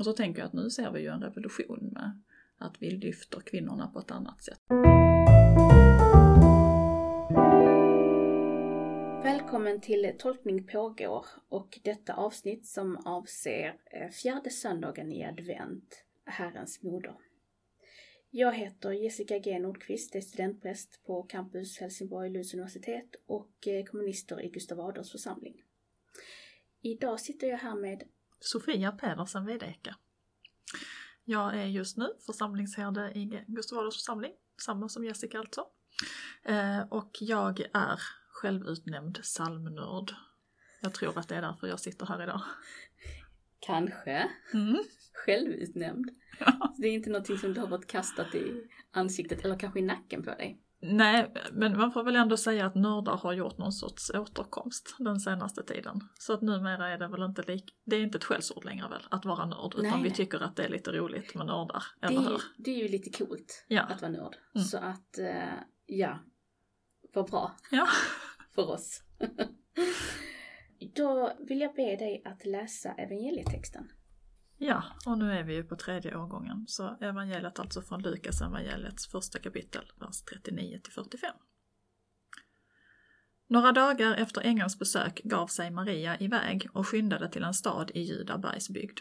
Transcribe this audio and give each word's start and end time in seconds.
Och 0.00 0.04
så 0.04 0.12
tänker 0.12 0.40
jag 0.40 0.46
att 0.46 0.52
nu 0.52 0.70
ser 0.70 0.90
vi 0.90 1.00
ju 1.00 1.06
en 1.06 1.22
revolution 1.22 1.90
med 1.92 2.20
att 2.58 2.82
vi 2.82 2.90
lyfter 2.90 3.40
kvinnorna 3.40 3.86
på 3.86 3.98
ett 3.98 4.10
annat 4.10 4.42
sätt. 4.42 4.58
Välkommen 9.24 9.80
till 9.80 10.12
Tolkning 10.18 10.66
pågår 10.66 11.26
och 11.48 11.78
detta 11.84 12.14
avsnitt 12.14 12.66
som 12.66 12.96
avser 12.96 13.76
eh, 13.84 14.08
fjärde 14.10 14.50
söndagen 14.50 15.12
i 15.12 15.24
advent, 15.24 16.04
Herrens 16.24 16.82
moder. 16.82 17.14
Jag 18.30 18.54
heter 18.54 18.92
Jessica 18.92 19.38
G 19.38 19.58
Nordqvist, 19.58 20.14
är 20.14 20.20
studentpräst 20.20 21.02
på 21.06 21.22
campus 21.22 21.78
Helsingborg 21.78 22.30
Lunds 22.30 22.54
universitet 22.54 23.16
och 23.26 23.68
eh, 23.68 23.84
kommunister 23.84 24.44
i 24.44 24.48
Gustav 24.48 24.80
Adolfs 24.80 25.12
församling. 25.12 25.62
Idag 26.82 27.20
sitter 27.20 27.46
jag 27.46 27.58
här 27.58 27.74
med 27.74 28.02
Sofia 28.40 28.92
Pedersen 28.92 29.46
Vedeka. 29.46 29.96
Jag 31.24 31.54
är 31.54 31.66
just 31.66 31.96
nu 31.96 32.08
församlingsherde 32.26 33.12
i 33.14 33.44
Gustav 33.46 33.78
Adolfs 33.78 33.96
församling, 33.96 34.32
samma 34.64 34.88
som 34.88 35.04
Jessica 35.04 35.38
alltså. 35.38 35.66
Eh, 36.42 36.80
och 36.80 37.10
jag 37.20 37.60
är 37.60 38.00
självutnämnd 38.28 39.18
psalmnörd. 39.22 40.14
Jag 40.80 40.94
tror 40.94 41.18
att 41.18 41.28
det 41.28 41.36
är 41.36 41.42
därför 41.42 41.66
jag 41.66 41.80
sitter 41.80 42.06
här 42.06 42.22
idag. 42.22 42.42
Kanske 43.60 44.30
Mm. 44.54 44.78
självutnämnd. 45.12 46.10
Ja. 46.38 46.74
Det 46.78 46.88
är 46.88 46.92
inte 46.92 47.10
någonting 47.10 47.38
som 47.38 47.54
du 47.54 47.60
har 47.60 47.68
fått 47.68 47.86
kastat 47.86 48.34
i 48.34 48.68
ansiktet 48.90 49.44
eller 49.44 49.58
kanske 49.58 49.78
i 49.78 49.82
nacken 49.82 50.22
på 50.22 50.30
dig. 50.30 50.60
Nej, 50.82 51.32
men 51.52 51.76
man 51.78 51.92
får 51.92 52.04
väl 52.04 52.16
ändå 52.16 52.36
säga 52.36 52.66
att 52.66 52.74
nördar 52.74 53.16
har 53.16 53.32
gjort 53.32 53.58
någon 53.58 53.72
sorts 53.72 54.10
återkomst 54.14 54.94
den 54.98 55.20
senaste 55.20 55.62
tiden. 55.62 56.00
Så 56.18 56.32
att 56.32 56.42
numera 56.42 56.88
är 56.88 56.98
det 56.98 57.08
väl 57.08 57.22
inte 57.22 57.42
lik, 57.42 57.64
det 57.84 57.96
är 57.96 58.00
inte 58.00 58.18
ett 58.18 58.24
skällsord 58.24 58.64
längre 58.64 58.88
väl, 58.88 59.06
att 59.10 59.24
vara 59.24 59.46
nörd, 59.46 59.74
utan 59.74 59.82
Nej, 59.90 60.02
vi 60.02 60.08
nej. 60.08 60.14
tycker 60.14 60.40
att 60.40 60.56
det 60.56 60.64
är 60.64 60.68
lite 60.68 60.92
roligt 60.92 61.34
med 61.34 61.46
nördar, 61.46 61.82
Det 62.00 62.06
eller 62.06 62.20
är, 62.20 62.24
hur? 62.28 62.40
det 62.58 62.70
är 62.70 62.76
ju 62.82 62.88
lite 62.88 63.24
coolt 63.24 63.64
Ja. 63.68 63.82
att 63.82 64.02
vara 64.02 64.12
nörd. 64.12 64.36
Mm. 64.54 64.64
Så 64.64 64.78
att, 64.78 65.18
eh, 65.18 65.54
ja, 65.86 66.18
vad 67.14 67.30
bra 67.30 67.52
Ja. 67.70 67.86
för 68.54 68.70
oss. 68.70 69.02
Då 70.96 71.32
vill 71.38 71.60
jag 71.60 71.74
be 71.74 71.96
dig 71.96 72.22
att 72.24 72.46
läsa 72.46 72.92
evangelietexten. 72.92 73.88
Ja, 74.62 74.84
och 75.06 75.18
nu 75.18 75.32
är 75.32 75.44
vi 75.44 75.54
ju 75.54 75.64
på 75.64 75.76
tredje 75.76 76.16
årgången, 76.16 76.64
så 76.68 76.96
evangeliet 77.00 77.58
alltså 77.58 77.82
från 77.82 78.02
Lukas 78.02 78.40
evangeliets 78.40 79.06
första 79.06 79.38
kapitel, 79.38 79.92
vers 80.00 80.22
39 80.22 80.80
till 80.82 80.92
45. 80.92 81.34
Några 83.48 83.72
dagar 83.72 84.14
efter 84.14 84.40
ängelns 84.40 84.78
besök 84.78 85.20
gav 85.24 85.46
sig 85.46 85.70
Maria 85.70 86.18
iväg 86.18 86.68
och 86.72 86.88
skyndade 86.88 87.28
till 87.28 87.42
en 87.42 87.54
stad 87.54 87.90
i 87.94 88.00
Juda 88.00 88.38
bergsbygd. 88.38 88.98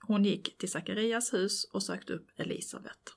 Hon 0.00 0.24
gick 0.24 0.58
till 0.58 0.70
Sakarias 0.70 1.32
hus 1.32 1.64
och 1.64 1.82
sökte 1.82 2.12
upp 2.12 2.30
Elisabet. 2.36 3.14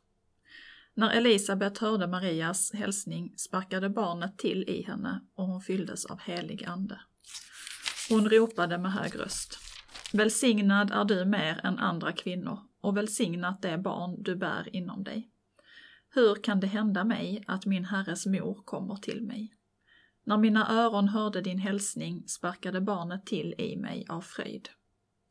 När 0.93 1.09
Elisabet 1.09 1.77
hörde 1.77 2.07
Marias 2.07 2.73
hälsning 2.73 3.33
sparkade 3.37 3.89
barnet 3.89 4.37
till 4.37 4.63
i 4.63 4.83
henne 4.83 5.21
och 5.35 5.47
hon 5.47 5.61
fylldes 5.61 6.05
av 6.05 6.19
helig 6.19 6.65
ande. 6.65 7.01
Hon 8.09 8.29
ropade 8.29 8.77
med 8.77 8.93
hög 8.93 9.19
röst. 9.19 9.59
Välsignad 10.13 10.91
är 10.91 11.05
du 11.05 11.25
mer 11.25 11.59
än 11.63 11.79
andra 11.79 12.11
kvinnor 12.11 12.59
och 12.81 12.97
välsignat 12.97 13.61
det 13.61 13.77
barn 13.77 14.23
du 14.23 14.35
bär 14.35 14.75
inom 14.75 15.03
dig. 15.03 15.29
Hur 16.09 16.35
kan 16.35 16.59
det 16.59 16.67
hända 16.67 17.03
mig 17.03 17.43
att 17.47 17.65
min 17.65 17.85
herres 17.85 18.25
mor 18.25 18.61
kommer 18.65 18.95
till 18.95 19.21
mig? 19.21 19.53
När 20.23 20.37
mina 20.37 20.71
öron 20.71 21.07
hörde 21.07 21.41
din 21.41 21.59
hälsning 21.59 22.27
sparkade 22.27 22.81
barnet 22.81 23.25
till 23.25 23.55
i 23.57 23.77
mig 23.77 24.05
av 24.09 24.21
fröjd. 24.21 24.69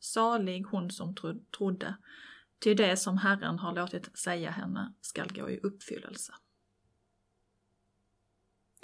Salig 0.01 0.63
hon 0.63 0.91
som 0.91 1.15
tro- 1.15 1.45
trodde, 1.59 1.95
ty 2.65 2.75
det 2.75 2.97
som 2.97 3.19
Herren 3.19 3.59
har 3.59 3.73
låtit 3.75 4.19
säga 4.19 4.51
henne 4.51 4.95
skall 5.01 5.33
gå 5.33 5.51
i 5.51 5.59
uppfyllelse. 5.59 6.33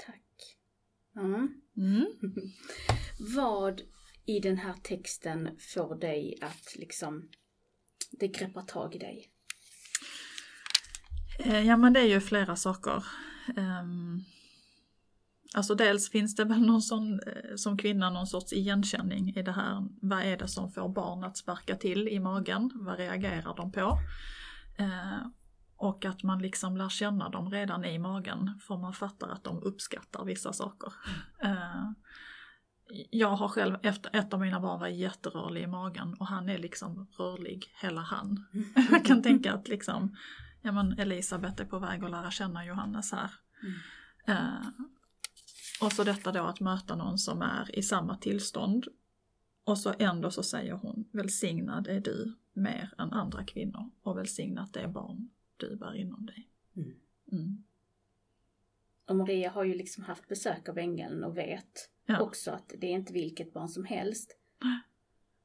Tack. 0.07 0.57
Ja. 1.13 1.49
Mm. 1.77 2.07
Vad 3.37 3.81
i 4.29 4.41
den 4.41 4.59
här 4.59 4.75
texten 4.83 5.51
får 5.59 5.95
dig 5.95 6.39
att 6.41 6.77
liksom, 6.77 7.29
det 8.11 8.29
greppar 8.29 8.63
tag 8.63 8.95
i 8.95 8.99
dig? 8.99 9.31
Eh, 11.39 11.67
ja 11.67 11.77
men 11.77 11.93
det 11.93 12.01
är 12.01 12.07
ju 12.07 12.21
flera 12.21 12.57
saker. 12.57 13.05
Ehm, 13.57 14.21
alltså 15.55 15.75
dels 15.75 16.11
finns 16.11 16.35
det 16.35 16.45
väl 16.45 16.67
någon 16.67 16.83
sån, 16.83 17.13
eh, 17.13 17.55
som 17.57 17.79
kvinna 17.79 18.11
någon 18.11 18.27
sorts 18.27 18.53
igenkänning 18.53 19.29
i 19.37 19.43
det 19.43 19.53
här. 19.53 19.89
Vad 20.01 20.23
är 20.23 20.37
det 20.37 20.49
som 20.49 20.73
får 20.73 20.89
barn 20.89 21.25
att 21.25 21.37
sparka 21.37 21.77
till 21.77 22.09
i 22.09 22.21
magen? 22.21 22.71
Vad 22.75 22.99
reagerar 22.99 23.57
de 23.57 23.73
på? 23.73 23.99
Eh, 24.79 25.27
och 25.77 26.05
att 26.05 26.23
man 26.23 26.39
liksom 26.39 26.77
lär 26.77 26.89
känna 26.89 27.29
dem 27.29 27.51
redan 27.51 27.85
i 27.85 27.99
magen 27.99 28.61
för 28.67 28.77
man 28.77 28.93
fattar 28.93 29.29
att 29.29 29.45
de 29.45 29.63
uppskattar 29.63 30.25
vissa 30.25 30.53
saker. 30.53 30.93
Mm 31.39 31.95
jag 33.11 33.37
har 33.37 33.49
själv, 33.49 33.77
efter 33.83 34.17
ett 34.17 34.35
av 34.35 34.41
mina 34.41 34.61
barn 34.61 34.81
var 34.81 34.89
jätterörlig 34.89 35.63
i 35.63 35.67
magen 35.67 36.15
och 36.15 36.27
han 36.27 36.49
är 36.49 36.59
liksom 36.59 37.07
rörlig 37.19 37.67
hela 37.83 38.01
han. 38.01 38.47
Jag 38.91 39.05
kan 39.05 39.23
tänka 39.23 39.53
att 39.53 39.69
liksom, 39.69 40.17
ja 40.63 40.73
men 40.73 40.99
Elisabeth 40.99 41.63
är 41.63 41.67
på 41.67 41.79
väg 41.79 42.05
att 42.05 42.11
lära 42.11 42.31
känna 42.31 42.65
Johannes 42.65 43.13
här. 43.13 43.31
Mm. 43.63 43.79
Eh, 44.37 44.69
och 45.81 45.93
så 45.93 46.05
detta 46.05 46.33
då 46.33 46.43
att 46.43 46.61
möta 46.61 46.97
någon 46.97 47.19
som 47.19 47.43
är 47.43 47.79
i 47.79 47.83
samma 47.83 48.17
tillstånd. 48.17 48.87
Och 49.65 49.79
så 49.79 49.95
ändå 49.99 50.31
så 50.31 50.43
säger 50.43 50.73
hon, 50.73 51.09
välsignad 51.13 51.87
är 51.87 52.01
du 52.01 52.35
mer 52.53 52.95
än 52.99 53.13
andra 53.13 53.45
kvinnor 53.45 53.91
och 54.03 54.19
välsignat 54.19 54.73
det 54.73 54.89
barn 54.89 55.31
du 55.57 55.77
bär 55.77 55.95
inom 55.95 56.27
dig. 56.27 56.49
Mm. 56.77 56.95
Mm. 57.33 57.65
Och 59.09 59.17
Maria 59.17 59.51
har 59.51 59.65
ju 59.65 59.75
liksom 59.75 60.05
haft 60.05 60.29
besök 60.29 60.69
av 60.69 60.79
ängeln 60.79 61.25
och 61.25 61.37
vet 61.37 61.91
Ja. 62.09 62.21
också 62.21 62.51
att 62.51 62.73
det 62.79 62.87
är 62.87 62.91
inte 62.93 63.13
vilket 63.13 63.53
barn 63.53 63.69
som 63.69 63.85
helst. 63.85 64.37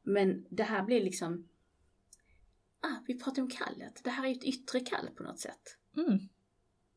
Men 0.01 0.46
det 0.50 0.63
här 0.63 0.84
blir 0.84 1.03
liksom, 1.03 1.50
ah, 2.79 3.03
vi 3.07 3.19
pratar 3.19 3.41
om 3.41 3.50
kallet. 3.50 4.01
Det 4.03 4.09
här 4.09 4.24
är 4.24 4.28
ju 4.28 4.35
ett 4.35 4.44
yttre 4.44 4.79
kall 4.79 5.09
på 5.18 5.24
något 5.24 5.40
sätt. 5.40 5.78
Mm. 5.97 6.19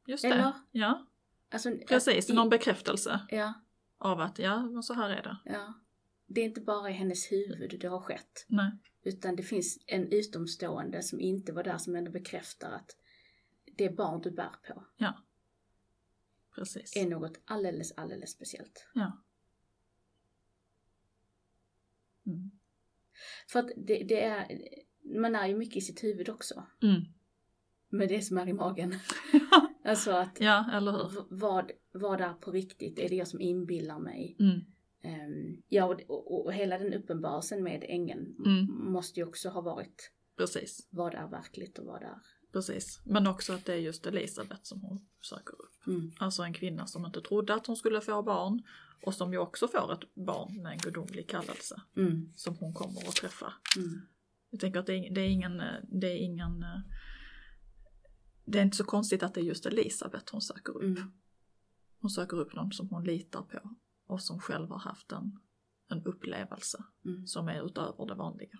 Just 0.06 0.22
det. 0.22 0.28
Eller? 0.28 0.52
Ja, 0.72 1.06
Alltså, 1.50 1.70
precis. 1.88 2.30
i- 2.30 2.34
Någon 2.34 2.48
bekräftelse 2.48 3.20
Ja, 3.28 3.54
av 3.98 4.20
att 4.20 4.38
ja, 4.38 4.82
så 4.82 4.94
här 4.94 5.10
är 5.10 5.22
det. 5.22 5.38
ja. 5.44 5.74
Det 6.26 6.40
är 6.40 6.44
inte 6.44 6.60
bara 6.60 6.90
i 6.90 6.92
hennes 6.92 7.32
huvud 7.32 7.80
det 7.80 7.86
har 7.88 8.00
skett. 8.00 8.46
Nej. 8.48 8.70
Utan 9.02 9.36
det 9.36 9.42
finns 9.42 9.78
en 9.86 10.12
utomstående 10.12 11.02
som 11.02 11.20
inte 11.20 11.52
var 11.52 11.62
där 11.62 11.78
som 11.78 11.96
ändå 11.96 12.10
bekräftar 12.10 12.70
att 12.72 12.96
det 13.76 13.90
barn 13.96 14.20
du 14.20 14.30
bär 14.30 14.50
på 14.68 14.84
Ja. 14.96 15.22
Precis. 16.54 16.96
är 16.96 17.06
något 17.06 17.40
alldeles, 17.44 17.92
alldeles 17.92 18.30
speciellt. 18.30 18.86
Ja. 18.94 19.22
Mm. 22.26 22.50
För 23.52 23.58
att 23.58 23.70
det, 23.76 24.04
det 24.04 24.20
är, 24.24 24.46
man 25.20 25.34
är 25.34 25.46
ju 25.48 25.56
mycket 25.56 25.76
i 25.76 25.80
sitt 25.80 26.04
huvud 26.04 26.28
också. 26.28 26.66
Mm. 26.82 27.02
Med 27.88 28.08
det 28.08 28.20
som 28.22 28.38
är 28.38 28.48
i 28.48 28.52
magen. 28.52 28.94
Alltså 29.84 30.10
att 30.10 30.40
ja, 30.40 30.70
eller 30.72 30.92
hur? 30.92 31.26
vad, 31.30 31.72
vad 31.92 32.20
är 32.20 32.32
på 32.34 32.50
riktigt? 32.50 32.98
Är 32.98 33.08
det 33.08 33.14
jag 33.14 33.28
som 33.28 33.40
inbillar 33.40 33.98
mig? 33.98 34.36
Mm. 34.40 34.60
Ehm, 35.02 35.62
ja, 35.68 35.84
och, 35.84 36.00
och, 36.08 36.44
och 36.44 36.52
hela 36.52 36.78
den 36.78 36.94
uppenbarelsen 36.94 37.62
med 37.62 37.84
ängeln 37.88 38.36
Mm. 38.46 38.66
måste 38.92 39.20
ju 39.20 39.26
också 39.26 39.48
ha 39.48 39.60
varit 39.60 40.12
Precis. 40.36 40.88
vad 40.90 41.14
är 41.14 41.28
verkligt 41.28 41.78
och 41.78 41.86
vad 41.86 42.02
är... 42.02 42.18
Precis. 42.52 43.00
Men 43.04 43.26
också 43.26 43.52
att 43.52 43.64
det 43.64 43.72
är 43.72 43.78
just 43.78 44.06
Elisabeth 44.06 44.60
som 44.62 44.80
hon 44.80 45.06
söker 45.20 45.52
upp. 45.54 45.75
Mm. 45.86 46.12
Alltså 46.18 46.42
en 46.42 46.52
kvinna 46.52 46.86
som 46.86 47.06
inte 47.06 47.20
trodde 47.20 47.54
att 47.54 47.66
hon 47.66 47.76
skulle 47.76 48.00
få 48.00 48.22
barn 48.22 48.62
och 49.02 49.14
som 49.14 49.32
ju 49.32 49.38
också 49.38 49.68
får 49.68 49.92
ett 49.92 50.14
barn 50.14 50.62
med 50.62 50.72
en 50.72 50.78
gudomlig 50.78 51.28
kallelse 51.28 51.82
Mm. 51.96 52.32
som 52.36 52.56
hon 52.56 52.72
kommer 52.74 53.00
att 53.08 53.14
träffa. 53.16 53.52
Mm. 53.76 54.00
Jag 54.50 54.60
tänker 54.60 54.80
att 54.80 54.86
det 54.86 54.94
är, 54.94 55.14
det 55.14 55.20
är 55.20 55.28
ingen, 55.28 55.62
det 55.88 56.06
är 56.06 56.16
ingen, 56.16 56.64
det 58.44 58.58
är 58.58 58.62
inte 58.62 58.76
så 58.76 58.84
konstigt 58.84 59.22
att 59.22 59.34
det 59.34 59.40
är 59.40 59.44
just 59.44 59.66
Elisabeth 59.66 60.32
hon 60.32 60.40
söker 60.42 60.76
upp. 60.76 60.82
Mm. 60.98 61.12
Hon 62.00 62.10
söker 62.10 62.36
upp 62.40 62.54
någon 62.54 62.72
som 62.72 62.88
hon 62.88 63.04
litar 63.04 63.42
på 63.42 63.76
och 64.06 64.22
som 64.22 64.40
själv 64.40 64.68
har 64.70 64.78
haft 64.78 65.12
en, 65.12 65.40
en 65.88 66.02
upplevelse 66.04 66.84
Mm. 67.04 67.26
som 67.26 67.48
är 67.48 67.66
utöver 67.66 68.06
det 68.06 68.14
vanliga. 68.14 68.58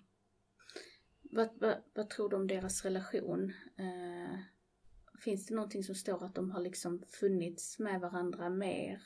Vad, 1.23 1.49
vad, 1.61 1.75
vad 1.95 2.11
tror 2.11 2.29
du 2.31 2.37
om 2.37 2.47
deras 2.47 2.85
relation? 2.85 3.53
Eh, 3.79 4.39
finns 5.17 5.47
det 5.47 5.55
någonting 5.55 5.85
som 5.85 5.95
står 5.95 6.25
att 6.25 6.35
de 6.35 6.51
har 6.51 6.61
liksom 6.61 7.03
funnits 7.21 7.79
med 7.79 8.01
varandra 8.01 8.51
mer? 8.51 9.03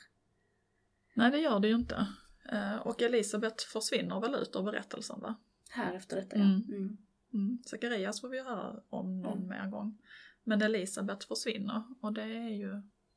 Nej 1.13 1.31
det 1.31 1.37
gör 1.39 1.59
det 1.59 1.67
ju 1.67 1.75
inte. 1.75 2.07
Eh, 2.51 2.75
Och 2.75 3.01
Elisabeth 3.01 3.65
försvinner 3.67 4.19
väl 4.19 4.35
ut 4.35 4.55
ur 4.55 4.63
berättelsen 4.63 5.19
va? 5.19 5.35
Här 5.69 5.93
efter 5.93 6.15
detta 6.15 6.35
Mm. 6.35 6.47
ja. 6.69 6.75
Mm. 6.75 6.97
Mm. 7.33 7.63
Zacharias 7.65 8.21
får 8.21 8.29
vi 8.29 8.39
höra 8.43 8.83
om 8.89 9.21
någon 9.21 9.37
Mm. 9.37 9.47
mer 9.49 9.67
gång. 9.69 9.97
Men 10.43 10.61
Elisabeth 10.61 11.27
försvinner 11.27 11.83
och 12.01 12.13
det 12.13 12.23
är 12.23 12.49
ju, 12.49 12.69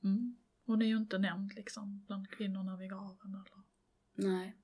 mm, 0.05 0.37
hon 0.67 0.83
är 0.83 0.87
ju 0.87 0.97
inte 0.97 1.19
nämnd 1.19 1.55
liksom 1.55 2.05
bland 2.07 2.31
kvinnorna 2.31 2.77
vid 2.77 2.91
graven 2.91 3.35
eller. 3.35 3.63
Nej. 4.31 4.57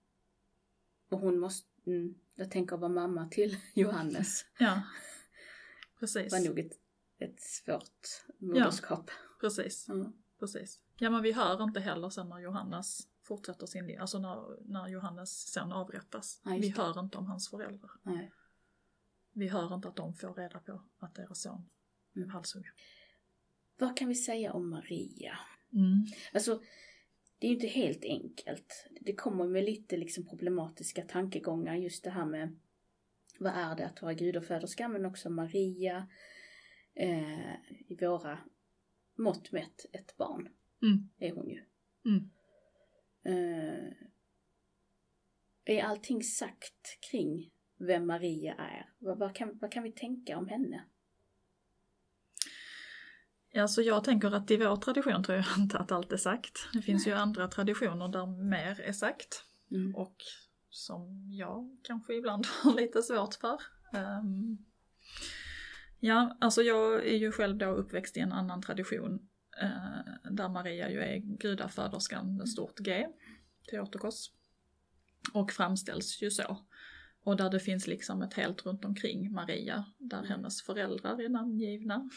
Och 1.08 1.18
hon 1.18 1.38
måste, 1.38 1.68
mm, 1.86 2.14
jag 2.34 2.50
tänker 2.50 2.76
vara 2.76 2.92
mamma 2.92 3.28
till 3.28 3.56
Johannes. 3.74 4.44
Ja, 4.58 4.82
precis. 5.98 6.32
var 6.32 6.40
nog 6.48 6.58
ett, 6.58 6.72
ett 7.20 7.40
svårt 7.40 8.08
moderskap. 8.38 9.10
Precis, 9.40 9.88
Mm. 9.88 10.12
precis. 10.38 10.80
Ja 10.98 11.10
men 11.10 11.22
vi 11.22 11.32
hör 11.32 11.62
inte 11.62 11.80
heller 11.80 12.10
sen 12.10 12.28
när 12.28 12.38
Johannes 12.38 13.08
fortsätter 13.22 13.66
sin 13.66 13.86
liv, 13.86 14.00
alltså 14.00 14.18
när, 14.18 14.56
när 14.72 14.88
Johannes 14.88 15.30
sen 15.52 15.72
avrättas. 15.72 16.40
Ja, 16.44 16.54
just 16.56 16.64
vi 16.64 16.70
hör 16.82 17.00
inte 17.00 17.18
om 17.18 17.26
hans 17.26 17.50
föräldrar. 17.50 17.90
Nej. 18.02 18.32
Vi 19.32 19.48
hör 19.48 19.74
inte 19.74 19.88
att 19.88 19.96
de 19.96 20.14
får 20.14 20.34
reda 20.34 20.58
på 20.58 20.82
att 20.98 21.14
deras 21.14 21.42
son 21.42 21.68
blev 22.12 22.24
Mm. 22.24 22.34
halshuggen. 22.34 22.72
Vad 23.78 23.96
kan 23.96 24.08
vi 24.08 24.14
säga 24.14 24.52
om 24.52 24.70
Maria? 24.70 25.38
Mm. 25.72 26.06
Alltså, 26.34 26.62
det 27.38 27.46
är 27.46 27.48
ju 27.50 27.54
inte 27.54 27.66
helt 27.66 28.04
enkelt. 28.04 28.86
Det 29.00 29.14
kommer 29.14 29.46
med 29.46 29.64
lite 29.64 29.96
liksom 29.96 30.26
problematiska 30.26 31.02
tankegångar, 31.02 31.74
just 31.74 32.04
det 32.04 32.10
här 32.10 32.24
med 32.26 32.56
vad 33.38 33.52
är 33.52 33.76
det 33.76 33.86
att 33.86 34.02
vara 34.02 34.14
gudaföderska, 34.14 34.88
men 34.88 35.06
också 35.06 35.30
Maria, 35.30 36.08
eh, 36.94 37.54
i 37.88 37.96
våra 38.00 38.38
mått 39.18 39.52
mätt 39.52 39.86
ett 39.92 40.16
barn, 40.16 40.48
Mm. 40.82 41.08
är 41.18 41.32
hon 41.32 41.48
ju. 41.48 41.64
Mm. 42.04 42.30
Eh, 43.24 43.92
är 45.64 45.82
allting 45.82 46.22
sagt 46.22 46.98
kring 47.10 47.50
vem 47.78 48.06
Maria 48.06 48.54
är? 48.54 48.92
Vad, 48.98 49.18
vad, 49.18 49.34
kan, 49.34 49.58
vad 49.58 49.72
kan 49.72 49.82
vi 49.82 49.92
tänka 49.92 50.38
om 50.38 50.48
henne? 50.48 50.84
Alltså 53.56 53.82
jag 53.82 54.04
tänker 54.04 54.30
att 54.30 54.50
i 54.50 54.56
vår 54.56 54.76
tradition 54.76 55.24
tror 55.24 55.36
jag 55.38 55.46
inte 55.58 55.78
att 55.78 55.92
allt 55.92 56.12
är 56.12 56.16
sagt. 56.16 56.58
Det 56.72 56.82
finns 56.82 57.06
ju 57.06 57.12
andra 57.12 57.48
traditioner 57.48 58.08
där 58.08 58.26
mer 58.26 58.80
är 58.80 58.92
sagt. 58.92 59.44
Mm. 59.70 59.94
och 59.96 60.16
som 60.70 61.28
jag 61.32 61.76
kanske 61.82 62.14
ibland 62.14 62.46
har 62.62 62.74
lite 62.74 63.02
svårt 63.02 63.34
för. 63.34 63.60
Ehm, 63.92 64.58
ja, 66.00 66.36
alltså 66.40 66.62
jag 66.62 67.06
är 67.06 67.16
ju 67.16 67.32
själv 67.32 67.58
då 67.58 67.66
uppväxt 67.66 68.16
i 68.16 68.20
en 68.20 68.32
annan 68.32 68.62
tradition 68.62 69.28
eh, 69.62 70.30
där 70.30 70.48
Maria 70.48 70.90
ju 70.90 71.00
är 71.00 71.16
gudaföderskan 71.18 72.36
med 72.36 72.48
stort 72.48 72.78
G, 72.78 73.06
Theotokos, 73.70 74.32
och 75.34 75.52
framställs 75.52 76.22
ju 76.22 76.30
så. 76.30 76.58
Och 77.22 77.36
där 77.36 77.50
det 77.50 77.60
finns 77.60 77.86
liksom 77.86 78.22
ett 78.22 78.34
helt 78.34 78.66
runt 78.66 78.84
omkring 78.84 79.32
Maria, 79.32 79.84
där 79.98 80.22
hennes 80.24 80.62
föräldrar 80.62 81.20
är 81.20 81.28
namngivna. 81.28 82.10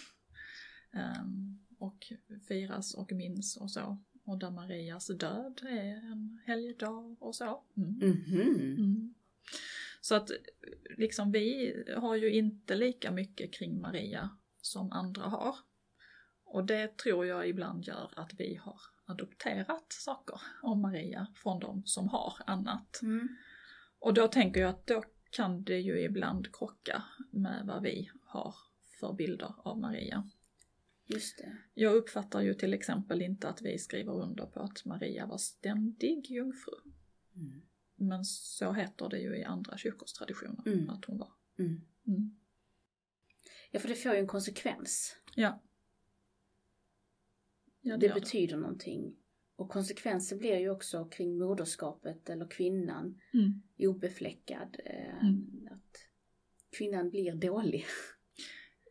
ehm, 0.93 1.59
och 1.79 2.13
firas 2.47 2.93
och 2.93 3.11
minns 3.11 3.57
och 3.57 3.71
så. 3.71 4.03
Och 4.25 4.39
där 4.39 4.51
Marias 4.51 5.07
död 5.07 5.61
är 5.63 6.11
en 6.11 6.39
helgdag 6.45 7.17
och 7.19 7.35
så. 7.35 7.63
Mm. 7.77 7.89
Mhm. 7.89 8.41
Mm. 8.77 9.13
Så 10.03 10.15
att 10.15 10.31
liksom 10.97 11.31
vi 11.31 11.75
har 11.97 12.15
ju 12.15 12.33
inte 12.33 12.75
lika 12.75 13.11
mycket 13.11 13.53
kring 13.53 13.81
Maria 13.81 14.29
som 14.61 14.91
andra 14.91 15.23
har. 15.23 15.55
Och 16.43 16.65
det 16.65 16.97
tror 16.97 17.25
jag 17.25 17.49
ibland 17.49 17.85
gör 17.85 18.13
att 18.15 18.31
vi 18.37 18.55
har 18.55 18.79
adopterat 19.05 19.85
saker 19.93 20.41
om 20.61 20.81
Maria 20.81 21.27
från 21.35 21.59
de 21.59 21.85
som 21.85 22.09
har 22.09 22.33
annat. 22.45 23.01
Mm. 23.01 23.27
Och 23.99 24.13
då 24.13 24.27
tänker 24.27 24.61
jag 24.61 24.69
att 24.69 24.87
då 24.87 25.03
kan 25.29 25.63
det 25.63 25.79
ju 25.79 25.99
ibland 25.99 26.55
krocka 26.55 27.03
med 27.31 27.65
vad 27.65 27.83
vi 27.83 28.11
har 28.25 28.55
för 28.99 29.13
bilder 29.13 29.53
av 29.57 29.79
Maria. 29.79 30.29
Just 31.05 31.37
det. 31.37 31.57
Jag 31.73 31.95
uppfattar 31.95 32.41
ju 32.41 32.53
till 32.53 32.73
exempel 32.73 33.21
inte 33.21 33.49
att 33.49 33.61
vi 33.61 33.77
skriver 33.77 34.13
under 34.13 34.45
på 34.45 34.59
att 34.59 34.85
Maria 34.85 35.25
var 35.25 35.37
ständig 35.37 36.31
jungfru. 36.31 36.75
Mm. 37.35 37.61
Men 38.07 38.25
så 38.25 38.73
heter 38.73 39.09
det 39.09 39.19
ju 39.19 39.35
i 39.37 39.43
andra 39.43 39.77
kyrkors 39.77 40.13
traditioner 40.13 40.63
Mm. 40.67 40.89
att 40.89 41.05
hon 41.05 41.17
var. 41.17 41.31
Mm. 41.59 41.81
Mm. 42.07 42.35
Ja, 43.71 43.79
för 43.79 43.87
det 43.89 43.95
får 43.95 44.13
ju 44.13 44.19
en 44.19 44.27
konsekvens. 44.27 45.15
Ja. 45.35 45.61
Ja, 47.81 47.93
det, 47.93 47.99
det 47.99 48.05
gör 48.07 48.13
det. 48.15 48.19
betyder 48.21 48.57
någonting. 48.57 49.15
Och 49.55 49.69
konsekvenser 49.69 50.37
blir 50.37 50.57
ju 50.57 50.69
också 50.69 51.05
kring 51.05 51.37
moderskapet 51.37 52.29
eller 52.29 52.47
kvinnan 52.47 53.21
Mm. 53.33 53.61
obefläckad. 53.77 54.77
Eh, 54.85 55.23
Mm. 55.27 55.67
Att 55.71 55.97
kvinnan 56.77 57.09
blir 57.09 57.35
dålig. 57.35 57.85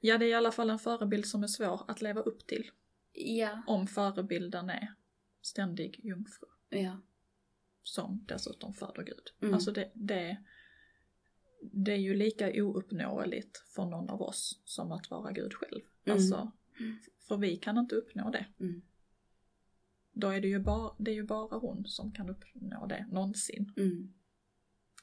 Ja, 0.01 0.19
det 0.19 0.25
är 0.25 0.29
i 0.29 0.35
alla 0.35 0.53
fall 0.53 0.71
en 0.71 0.79
förebild 0.79 1.27
som 1.27 1.43
är 1.43 1.47
svår 1.47 1.81
att 1.89 2.03
leva 2.03 2.21
upp 2.21 2.47
till. 2.47 2.71
Ja, 3.13 3.63
Om 3.67 3.87
förebilden 3.87 4.71
är 4.71 4.95
ständig 5.43 6.01
jungfru, 6.05 6.47
ja. 6.69 7.01
Som 7.83 8.25
dessutom 8.29 8.75
föder 8.75 9.03
Gud. 9.03 9.33
Mm. 9.43 9.55
Alltså 9.55 9.73
det, 9.73 9.91
det, 9.95 10.45
det 11.61 11.93
är 11.93 11.97
ju 11.97 12.15
lika 12.15 12.63
ouppnåeligt 12.63 13.59
för 13.59 13.85
någon 13.85 14.11
av 14.11 14.23
oss 14.23 14.61
som 14.65 14.93
att 14.93 15.11
vara 15.11 15.33
Gud 15.33 15.55
själv. 15.55 15.81
Mm. 16.05 16.17
Alltså, 16.17 16.53
för 17.29 17.37
vi 17.37 17.57
kan 17.57 17.79
inte 17.79 17.95
uppnå 17.95 18.31
det. 18.31 18.47
Mm. 18.61 18.83
Då 20.13 20.29
är 20.29 20.41
det 20.41 20.49
ju 20.49 20.59
bara, 20.59 20.97
det 20.99 21.11
är 21.11 21.15
ju 21.15 21.23
bara 21.23 21.59
hon 21.59 21.85
som 21.87 22.13
kan 22.13 22.31
uppnå 22.31 22.87
det, 22.87 23.07
någonsin. 23.11 23.73
Mm. 23.77 24.15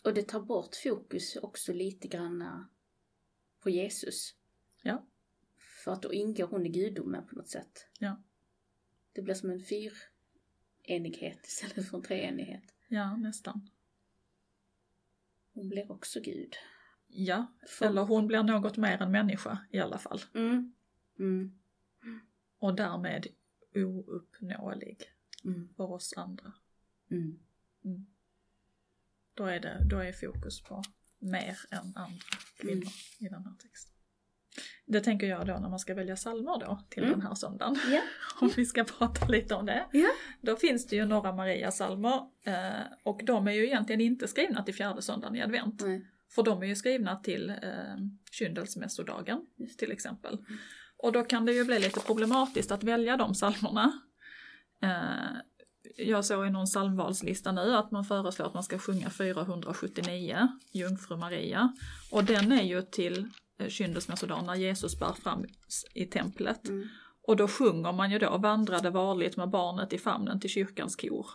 Och 0.04 0.14
det 0.14 0.24
tar 0.24 0.42
bort 0.42 0.76
fokus 0.84 1.36
också 1.36 1.74
lite 1.74 2.08
grann 2.08 2.66
på 3.60 3.70
Jesus. 3.70 4.36
Ja. 4.84 5.08
För 5.84 5.92
att 5.92 6.02
då 6.02 6.14
ingår 6.14 6.48
hon 6.48 6.66
i 6.66 6.70
gudomen 6.70 7.28
på 7.28 7.36
något 7.36 7.50
sätt. 7.50 7.88
Ja. 8.00 8.24
Det 9.14 9.22
blir 9.22 9.36
som 9.36 9.50
en 9.50 9.60
fyrenighet 10.90 11.46
istället 11.48 11.90
för 11.90 11.98
en 11.98 12.04
treenighet. 12.04 12.64
Ja, 12.88 13.16
nästan. 13.18 13.70
Hon 15.54 15.70
blir 15.70 15.92
också 15.92 16.20
gud. 16.20 16.56
Ja, 17.08 17.48
För- 17.68 17.86
eller 17.86 18.02
hon 18.02 18.28
blir 18.28 18.44
något 18.44 18.78
mer 18.78 19.02
än 19.02 19.12
människa 19.12 19.60
i 19.72 19.80
alla 19.80 19.98
fall. 19.98 20.22
Mm. 20.34 20.74
Mm. 21.20 21.60
Och 22.60 22.76
därmed 22.76 23.28
ouppnåelig 23.76 25.04
Mm. 25.46 25.70
för 25.78 25.92
oss 25.92 26.14
andra. 26.18 26.54
Mm. 27.12 27.40
Mm. 27.86 28.06
Då, 29.34 29.46
är 29.46 29.60
det, 29.60 29.86
då 29.90 29.98
är 30.00 30.14
fokus 30.14 30.62
på 30.62 30.84
mer 31.20 31.58
än 31.72 31.96
andra 31.96 32.38
kvinnor 32.58 32.74
Mm. 32.74 32.88
i 33.20 33.30
den 33.30 33.44
här 33.46 33.54
texten. 33.62 33.96
Det 34.86 35.02
tänker 35.02 35.28
jag 35.28 35.48
då 35.48 35.54
när 35.54 35.70
man 35.70 35.80
ska 35.80 35.96
välja 35.96 36.16
psalmer 36.16 36.60
då 36.60 36.80
till 36.90 37.04
Mm. 37.04 37.20
den 37.20 37.28
här 37.28 37.36
söndagen. 37.36 37.80
Ja. 37.92 38.02
Om 38.42 38.52
vi 38.56 38.66
ska 38.66 38.84
prata 38.84 39.28
lite 39.28 39.56
om 39.56 39.66
det. 39.66 39.86
Ja. 39.92 40.10
Då 40.42 40.56
finns 40.56 40.88
det 40.88 40.96
ju 40.96 41.06
några 41.06 41.34
Maria-psalmer 41.34 42.22
eh, 42.46 42.82
och 43.04 43.22
de 43.24 43.48
är 43.48 43.52
ju 43.52 43.66
egentligen 43.66 44.02
inte 44.02 44.28
skrivna 44.28 44.64
till 44.64 44.76
fjärde 44.76 45.02
söndagen 45.02 45.36
i 45.36 45.42
advent. 45.42 45.82
Nej. 45.86 46.06
För 46.36 46.44
de 46.44 46.64
är 46.64 46.68
ju 46.68 46.76
skrivna 46.76 47.16
till 47.16 47.50
eh, 47.50 47.56
kyndelsmässodagen 48.32 49.46
till 49.78 49.92
exempel. 49.92 50.38
Och 50.98 51.12
då 51.12 51.24
kan 51.24 51.46
det 51.46 51.54
ju 51.54 51.66
bli 51.66 51.80
lite 51.80 52.00
problematiskt 52.00 52.72
att 52.72 52.84
välja 52.84 53.18
de 53.18 53.34
psalmerna. 53.34 53.92
Eh, 54.84 55.38
jag 55.98 56.26
såg 56.26 56.48
i 56.48 56.50
någon 56.50 56.66
psalmvalslista 56.66 57.52
nu 57.52 57.76
att 57.76 57.92
man 57.92 58.06
föreslår 58.06 58.46
att 58.48 58.54
man 58.54 58.64
ska 58.64 58.80
sjunga 58.80 59.10
479, 59.10 60.48
Jungfru 60.72 61.18
Maria. 61.18 61.74
Och 62.12 62.24
den 62.24 62.52
är 62.52 62.64
ju 62.64 62.82
till 62.82 63.30
kyndelsmässodagen 63.68 64.46
när 64.46 64.56
Jesus 64.56 65.00
bär 65.00 65.14
fram 65.14 65.46
i 65.94 66.06
templet. 66.06 66.70
Mm. 66.70 66.88
Och 67.28 67.36
då 67.36 67.48
sjunger 67.48 67.92
man 67.94 68.12
ju 68.12 68.20
då 68.20 68.38
vandrade 68.38 68.90
varligt 68.90 69.38
med 69.38 69.50
barnet 69.50 69.94
i 69.94 69.98
famnen 69.98 70.40
till 70.40 70.50
kyrkans 70.50 70.96
kor. 70.96 71.28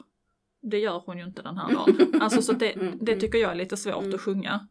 Det 0.63 0.79
gör 0.79 1.03
hon 1.07 1.19
ju 1.19 1.25
inte 1.25 1.43
den 1.43 1.57
här 1.59 1.73
dagen. 1.73 2.13
Alltså 2.21 2.43
så 2.43 2.53
det, 2.53 2.73
Mm, 2.73 2.99
det 3.01 3.13
mm. 3.13 3.21
tycker 3.21 3.39
jag 3.39 3.51
är 3.51 3.55
lite 3.55 3.77
svårt 3.77 4.03
Mm. 4.03 4.15
att 4.15 4.21
sjunga. 4.21 4.69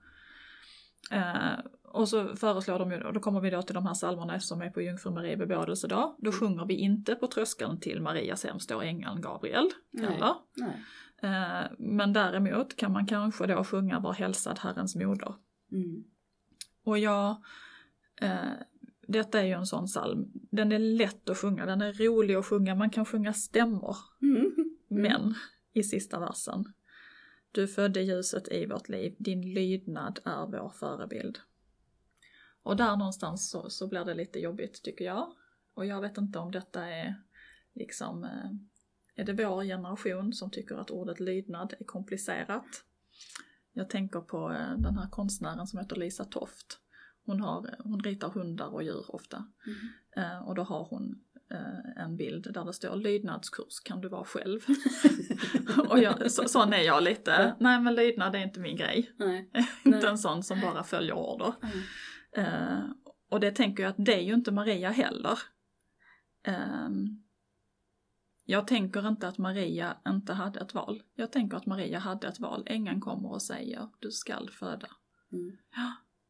Eh, 1.12 1.60
och 1.84 2.10
så 2.10 2.36
föreslår 2.36 2.80
de 2.80 2.92
ju 2.92 3.00
då, 3.00 3.12
då 3.12 3.20
kommer 3.20 3.42
vi 3.42 3.50
då 3.50 3.62
till 3.62 3.76
de 3.76 3.86
här 3.86 3.94
psalmerna 3.94 4.40
som 4.40 4.62
är 4.62 4.70
på 4.70 4.82
Jungfru 4.82 5.12
Maria 5.12 5.38
bebådelsedag. 5.38 6.16
Då 6.18 6.32
sjunger 6.32 6.66
vi 6.66 6.74
inte 6.74 7.16
på 7.16 7.28
tröskeln 7.28 7.80
till 7.80 8.02
Marias 8.02 8.44
hem 8.44 8.60
står 8.60 8.84
ängeln 8.84 9.22
Gabriel. 9.22 9.70
Nej. 9.92 10.06
Eller? 10.06 10.34
Nej. 10.58 10.84
Eh, 11.22 11.72
men 11.80 12.14
däremot 12.14 12.76
kan 12.76 12.92
man 12.92 13.06
kanske 13.06 13.48
då 13.48 13.64
sjunga 13.64 14.00
Var 14.00 14.14
hälsad 14.14 14.60
Herrens 14.60 14.96
moder. 14.96 15.36
Mm. 15.72 16.04
Och 16.84 16.98
jag, 17.00 17.44
eh, 18.22 18.52
detta 19.08 19.40
är 19.40 19.46
ju 19.46 19.52
en 19.52 19.66
sån 19.66 19.86
psalm, 19.86 20.32
den 20.34 20.72
är 20.72 20.80
lätt 20.80 21.30
att 21.30 21.38
sjunga, 21.38 21.66
den 21.66 21.82
är 21.82 21.94
rolig 21.94 22.36
att 22.36 22.46
sjunga, 22.46 22.76
man 22.76 22.90
kan 22.90 23.06
sjunga 23.06 23.34
stämmor. 23.34 23.98
Mm. 24.22 24.78
Men 24.88 25.36
i 25.74 25.84
sista 25.84 26.20
versen, 26.20 26.74
du 27.52 27.68
födde 27.68 28.02
ljuset 28.02 28.52
i 28.52 28.66
vårt 28.66 28.90
liv, 28.90 29.16
din 29.18 29.54
lydnad 29.54 30.20
är 30.24 30.46
vår 30.46 30.70
förebild. 30.70 31.40
Och 32.64 32.76
där 32.76 32.98
någonstans 32.98 33.50
så, 33.50 33.70
så 33.70 33.88
blir 33.88 34.06
det 34.06 34.14
lite 34.14 34.40
jobbigt 34.40 34.84
tycker 34.84 35.06
jag. 35.06 35.34
Och 35.74 35.86
jag 35.86 36.02
vet 36.02 36.18
inte 36.18 36.40
om 36.40 36.52
detta 36.52 36.88
är 36.88 37.16
liksom, 37.74 38.24
eh, 38.24 38.52
är 39.16 39.24
det 39.24 39.46
vår 39.46 39.64
generation 39.64 40.34
som 40.34 40.52
tycker 40.52 40.76
att 40.76 40.92
ordet 40.92 41.20
lydnad 41.20 41.74
är 41.80 41.86
komplicerat? 41.86 42.84
Jag 43.74 43.90
tänker 43.90 44.20
på 44.20 44.52
eh, 44.52 44.78
den 44.78 44.98
här 44.98 45.10
konstnären 45.10 45.68
som 45.68 45.80
heter 45.80 45.96
Lisa 45.96 46.26
Toft. 46.26 46.80
Hon, 47.26 47.42
har, 47.42 47.76
hon 47.80 48.00
ritar 48.00 48.30
hundar 48.30 48.74
och 48.74 48.84
djur 48.84 49.06
ofta. 49.16 49.46
Mm. 49.66 50.32
Eh, 50.32 50.48
och 50.48 50.56
då 50.56 50.64
har 50.64 50.84
hon 50.90 51.16
eh, 51.52 52.04
en 52.04 52.18
bild 52.18 52.54
där 52.54 52.66
det 52.66 52.74
står 52.74 52.96
lydnadskurs 52.96 53.80
kan 53.84 54.02
du 54.02 54.10
vara 54.10 54.24
själv. 54.26 54.60
och 55.90 56.00
jag, 56.00 56.32
så, 56.32 56.48
sån 56.48 56.74
är 56.74 56.82
jag 56.82 57.04
lite. 57.04 57.56
Nej 57.60 57.80
men 57.80 57.96
lydnad 57.96 58.36
är 58.36 58.40
inte 58.40 58.60
min 58.60 58.78
grej. 58.78 59.12
Nej. 59.18 59.50
inte 59.86 60.08
en 60.08 60.18
sån 60.18 60.44
som 60.44 60.62
bara 60.62 60.84
följer 60.84 61.14
order. 61.14 61.54
Mm. 61.64 62.54
Eh, 62.54 62.84
Och 63.30 63.40
det 63.40 63.52
tänker 63.52 63.84
jag 63.84 63.90
att 63.90 64.06
det 64.06 64.14
är 64.14 64.22
ju 64.24 64.34
inte 64.34 64.52
Maria 64.52 64.90
heller. 64.90 65.40
Um, 66.48 67.23
jag 68.46 68.68
tänker 68.68 69.08
inte 69.08 69.28
att 69.28 69.38
Maria 69.38 69.98
inte 70.08 70.34
hade 70.34 70.60
ett 70.60 70.74
val. 70.74 71.04
Jag 71.16 71.32
tänker 71.32 71.58
att 71.58 71.66
Maria 71.66 72.00
hade 72.00 72.28
ett 72.28 72.40
val. 72.40 72.64
Ängeln 72.66 73.02
kommer 73.02 73.32
och 73.32 73.42
säger 73.42 73.90
du 74.00 74.12
skall 74.12 74.50
föda. 74.50 74.88
Mm. 75.32 75.58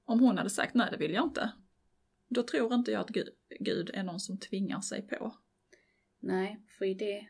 Om 0.05 0.19
hon 0.19 0.37
hade 0.37 0.49
sagt 0.49 0.75
nej 0.75 0.87
det 0.91 0.97
vill 0.97 1.13
jag 1.13 1.23
inte. 1.25 1.51
Då 2.29 2.43
tror 2.43 2.73
inte 2.73 2.91
jag 2.91 3.01
att 3.01 3.09
Gud, 3.09 3.29
Gud 3.59 3.89
är 3.93 4.03
någon 4.03 4.19
som 4.19 4.37
tvingar 4.37 4.81
sig 4.81 5.07
på. 5.07 5.35
Nej, 6.19 6.61
för 6.77 6.85
i 6.85 6.93
det, 6.93 7.27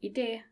i 0.00 0.08
det, 0.08 0.44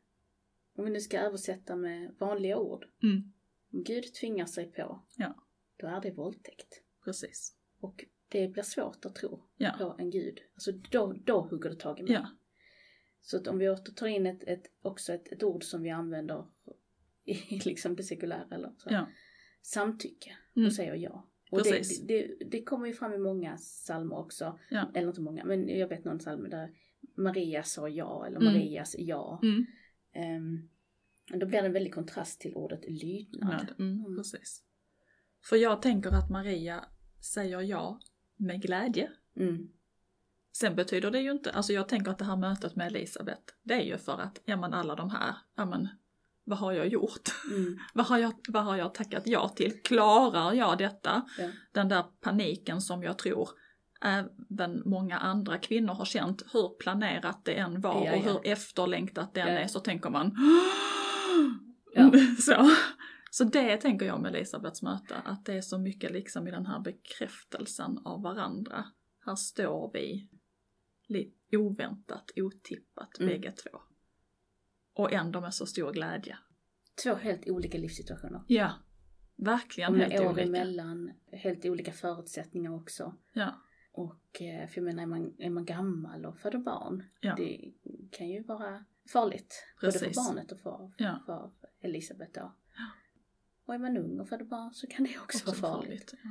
om 0.76 0.84
vi 0.84 0.90
nu 0.90 1.00
ska 1.00 1.18
översätta 1.18 1.76
med 1.76 2.14
vanliga 2.18 2.58
ord. 2.58 2.84
Mm. 3.02 3.32
Om 3.72 3.84
Gud 3.84 4.14
tvingar 4.14 4.46
sig 4.46 4.72
på, 4.72 5.02
Ja. 5.16 5.34
då 5.76 5.86
är 5.86 6.00
det 6.00 6.10
våldtäkt. 6.10 6.82
Precis. 7.04 7.56
Och 7.80 8.04
det 8.28 8.48
blir 8.48 8.62
svårt 8.62 9.04
att 9.04 9.14
tro 9.14 9.44
Ja. 9.56 9.74
på 9.78 9.96
en 9.98 10.10
gud. 10.10 10.38
Alltså 10.54 10.72
då, 10.72 11.12
då 11.12 11.40
hugger 11.40 11.70
det 11.70 11.76
tag 11.76 12.00
i 12.00 12.02
mig. 12.02 12.12
Ja. 12.12 12.28
Så 13.22 13.36
att 13.36 13.46
om 13.46 13.58
vi 13.58 13.68
åter 13.68 13.92
tar 13.92 14.06
in 14.06 14.26
ett, 14.26 14.42
ett, 14.42 14.66
också 14.82 15.12
ett, 15.12 15.32
ett 15.32 15.42
ord 15.42 15.64
som 15.64 15.82
vi 15.82 15.90
använder 15.90 16.46
i 17.24 17.58
liksom 17.64 17.96
det 17.96 18.02
sekulära 18.02 18.46
eller 18.50 18.72
så. 18.76 18.88
Ja. 18.90 19.08
Samtycke. 19.62 20.36
Mm. 20.56 20.68
Då 20.68 20.74
säger 20.74 20.90
jag 20.90 20.98
ja. 20.98 21.28
Och 21.50 21.62
det, 21.62 22.08
det, 22.08 22.34
det, 22.50 22.62
kommer 22.62 22.86
ju 22.86 22.92
fram 22.92 23.12
i 23.12 23.18
många 23.18 23.56
psalmer 23.56 24.18
också. 24.18 24.58
Ja. 24.70 24.90
Eller 24.94 25.08
inte 25.08 25.20
många, 25.20 25.44
men 25.44 25.68
jag 25.68 25.88
vet 25.88 26.04
någon 26.04 26.18
psalm 26.18 26.50
där 26.50 26.70
Maria 27.16 27.62
sa 27.62 27.88
ja 27.88 28.26
eller 28.26 28.40
Mm. 28.40 28.52
Marias 28.52 28.96
ja. 28.98 29.40
Mm. 29.42 30.68
Och 31.32 31.38
då 31.38 31.46
blir 31.46 31.60
det 31.60 31.66
en 31.66 31.72
väldig 31.72 31.94
kontrast 31.94 32.40
till 32.40 32.54
ordet 32.54 32.84
lydnad. 32.88 33.74
Mm. 33.78 34.04
Mm. 34.04 34.16
Precis. 34.16 34.64
För 35.44 35.56
jag 35.56 35.82
tänker 35.82 36.10
att 36.10 36.30
Maria 36.30 36.84
säger 37.20 37.60
ja 37.60 38.00
med 38.36 38.62
glädje. 38.62 39.10
Mm. 39.36 39.68
Sen 40.52 40.76
betyder 40.76 41.10
det 41.10 41.20
ju 41.20 41.30
inte, 41.30 41.50
alltså 41.50 41.72
jag 41.72 41.88
tänker 41.88 42.10
att 42.10 42.18
det 42.18 42.24
här 42.24 42.36
mötet 42.36 42.76
med 42.76 42.86
Elisabet, 42.86 43.54
det 43.62 43.74
är 43.74 43.84
ju 43.84 43.98
för 43.98 44.18
att, 44.20 44.40
ja 44.44 44.56
men 44.56 44.74
alla 44.74 44.94
de 44.94 45.10
här, 45.10 45.34
ja 45.56 45.64
men 45.64 45.88
vad 46.44 46.58
har 46.58 46.72
jag 46.72 46.88
gjort? 46.88 47.30
Mm. 47.50 47.78
vad, 47.94 48.06
har 48.06 48.18
jag, 48.18 48.32
vad 48.48 48.64
har 48.64 48.76
jag 48.76 48.94
tackat 48.94 49.22
ja 49.26 49.48
till? 49.48 49.82
Klarar 49.82 50.52
jag 50.52 50.78
detta? 50.78 51.22
Ja. 51.38 51.48
Den 51.72 51.88
där 51.88 52.04
paniken 52.20 52.80
som 52.80 53.02
jag 53.02 53.18
tror 53.18 53.48
även 54.02 54.82
många 54.84 55.18
andra 55.18 55.58
kvinnor 55.58 55.94
har 55.94 56.04
känt, 56.04 56.42
hur 56.52 56.78
planerat 56.78 57.44
det 57.44 57.52
än 57.52 57.80
var 57.80 58.06
Ja, 58.06 58.16
och 58.16 58.22
hur 58.22 58.40
efterlängtat 58.46 59.34
det 59.34 59.40
än 59.40 59.56
är, 59.56 59.66
så 59.66 59.80
tänker 59.80 60.10
man 60.10 60.36
så. 62.40 62.70
Så 63.30 63.44
det 63.44 63.76
tänker 63.76 64.06
jag 64.06 64.20
med 64.20 64.34
Elisabeths 64.34 64.82
möte, 64.82 65.14
att 65.24 65.44
det 65.44 65.54
är 65.54 65.62
så 65.62 65.78
mycket 65.78 66.12
liksom 66.12 66.48
i 66.48 66.50
den 66.50 66.66
här 66.66 66.80
bekräftelsen 66.80 67.98
av 68.04 68.22
varandra. 68.22 68.84
Här 69.26 69.34
står 69.34 69.90
vi, 69.92 70.28
oväntat, 71.52 72.30
otippat, 72.36 73.18
Mm. 73.18 73.28
bägge 73.32 73.52
två. 73.52 73.80
Och 74.94 75.12
ändå 75.12 75.40
med 75.40 75.54
så 75.54 75.66
stor 75.66 75.92
glädje. 75.92 76.38
Två 77.04 77.14
helt 77.14 77.48
olika 77.48 77.78
livssituationer. 77.78 78.42
Ja, 78.48 78.72
verkligen 79.36 79.92
Och 79.94 79.98
helt 80.00 80.20
år 80.20 80.28
olika. 80.30 80.42
emellan, 80.42 81.12
helt 81.32 81.64
olika 81.64 81.92
förutsättningar 81.92 82.74
också. 82.74 83.16
Ja, 83.32 83.62
Och 83.92 84.42
eh, 84.42 84.68
för 84.68 84.76
jag 84.80 84.84
menar, 84.84 85.02
är 85.02 85.06
man, 85.06 85.34
är 85.38 85.50
man 85.50 85.64
gammal 85.64 86.26
och 86.26 86.38
föder 86.38 86.58
barn, 86.58 87.04
Ja. 87.20 87.34
det 87.36 87.72
kan 88.10 88.28
ju 88.28 88.42
vara 88.42 88.84
farligt. 89.12 89.64
Både 89.80 89.92
Precis. 89.92 90.08
för 90.08 90.14
barnet 90.24 90.52
och 90.52 90.60
för, 90.60 90.92
Ja. 90.98 91.22
för 91.26 91.52
Elisabeth 91.80 92.32
då. 92.32 92.56
Och 93.64 93.74
är 93.74 93.78
man 93.78 93.96
ung 93.96 94.20
och 94.20 94.28
föder 94.28 94.44
barn 94.44 94.74
så 94.74 94.86
kan 94.86 95.04
det 95.04 95.18
också, 95.18 95.50
också 95.50 95.62
vara 95.62 95.74
farligt. 95.74 96.10
farligt. 96.10 96.14
Ja. 96.24 96.30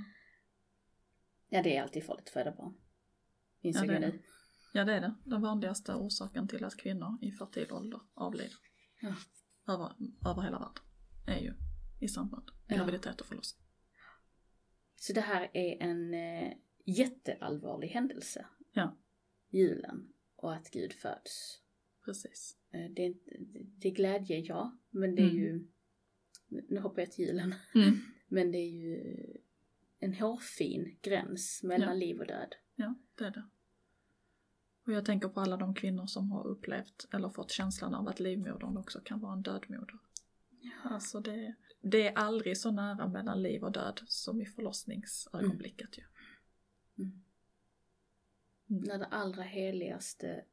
Ja, 1.57 1.63
det 1.63 1.77
är 1.77 1.81
alltid 1.81 2.05
farligt 2.05 2.25
att 2.27 2.33
föda 2.33 2.51
barn. 2.51 2.73
Ja, 3.61 3.81
det 3.81 3.93
jag 3.93 4.01
nu. 4.01 4.19
Ja, 4.71 4.85
det 4.85 4.93
är 4.93 5.01
det. 5.01 5.15
Den 5.25 5.41
vanligaste 5.41 5.95
orsaken 5.95 6.47
till 6.47 6.63
att 6.63 6.77
kvinnor 6.77 7.17
i 7.21 7.31
fertil 7.31 7.71
ålder 7.71 7.99
avlider. 8.13 8.55
Ja. 9.01 9.15
Över, 9.73 9.93
över 10.29 10.41
hela 10.41 10.59
världen. 10.59 10.83
Är 11.27 11.39
ju 11.39 11.53
i 11.99 12.07
samband 12.07 12.45
med 12.67 12.77
Ja. 12.77 12.83
graviditet 12.83 13.21
och 13.21 13.27
förlossning. 13.27 13.65
Så 14.95 15.13
det 15.13 15.21
här 15.21 15.49
är 15.53 15.81
en 15.81 16.13
eh, 16.13 16.53
jätteallvarlig 16.85 17.87
händelse. 17.87 18.45
Ja. 18.73 18.97
Julen. 19.49 20.13
Och 20.35 20.53
att 20.55 20.71
Gud 20.71 20.93
föds. 20.93 21.61
Precis. 22.05 22.57
Eh, 22.71 22.91
det, 22.91 23.05
är 23.05 23.13
det 23.79 23.87
är 23.87 23.91
glädje, 23.95 24.39
ja. 24.39 24.77
Men 24.89 25.15
det 25.15 25.21
är 25.21 25.29
Mm. 25.29 25.37
ju, 25.37 25.67
nu 26.47 26.79
hoppar 26.79 27.01
jag 27.01 27.11
till 27.11 27.25
julen. 27.25 27.55
Mm. 27.75 27.95
Men 28.27 28.51
det 28.51 28.57
är 28.57 28.69
ju 28.71 29.17
en 29.99 30.13
hårfin 30.13 30.97
gräns 31.01 31.63
mellan 31.63 31.89
Ja. 31.89 31.95
liv 31.95 32.19
och 32.19 32.27
död. 32.27 32.55
Ja, 32.75 32.95
det 33.17 33.25
är 33.25 33.31
det. 33.31 33.49
Och 34.85 34.93
jag 34.93 35.05
tänker 35.05 35.27
på 35.27 35.39
alla 35.41 35.57
de 35.57 35.73
kvinnor 35.75 36.05
som 36.05 36.31
har 36.31 36.47
upplevt 36.47 37.07
eller 37.13 37.29
fått 37.29 37.51
känslan 37.51 37.95
av 37.95 38.07
att 38.07 38.19
livmodern 38.19 38.77
också 38.77 39.00
kan 39.00 39.19
vara 39.19 39.33
en 39.33 39.41
dödmoder. 39.41 40.00
Alltså 40.83 41.19
det, 41.19 41.55
det 41.81 42.07
är 42.07 42.13
aldrig 42.17 42.57
så 42.57 42.71
nära 42.71 43.07
mellan 43.07 43.41
liv 43.41 43.63
och 43.63 43.71
död 43.71 44.01
som 44.07 44.41
i 44.41 44.45
förlossningsögonblicket 44.45 45.97
ju. 45.97 46.03
Mm. 46.97 47.23
Mm. 48.69 48.83
När 48.83 48.97
det 48.97 49.05
allra 49.05 49.43
heligaste 49.43 50.45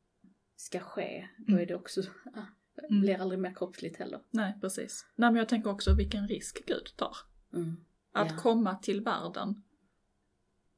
ska 0.56 0.80
ske, 0.80 1.28
då 1.38 1.52
Mm. 1.52 1.62
är 1.62 1.66
det 1.66 1.74
också, 1.74 2.00
ah, 2.34 2.42
Mm. 2.88 3.00
blir 3.00 3.20
aldrig 3.20 3.40
mer 3.40 3.54
kroppsligt 3.54 3.96
heller. 3.98 4.20
Nej, 4.30 4.54
precis. 4.60 5.06
Nej, 5.14 5.30
men 5.30 5.38
jag 5.38 5.48
tänker 5.48 5.70
också 5.70 5.94
vilken 5.94 6.28
risk 6.28 6.66
Gud 6.66 6.92
tar. 6.96 7.16
Mm. 7.54 7.76
Att 8.12 8.30
Ja. 8.30 8.36
komma 8.38 8.74
till 8.74 9.00
världen 9.00 9.62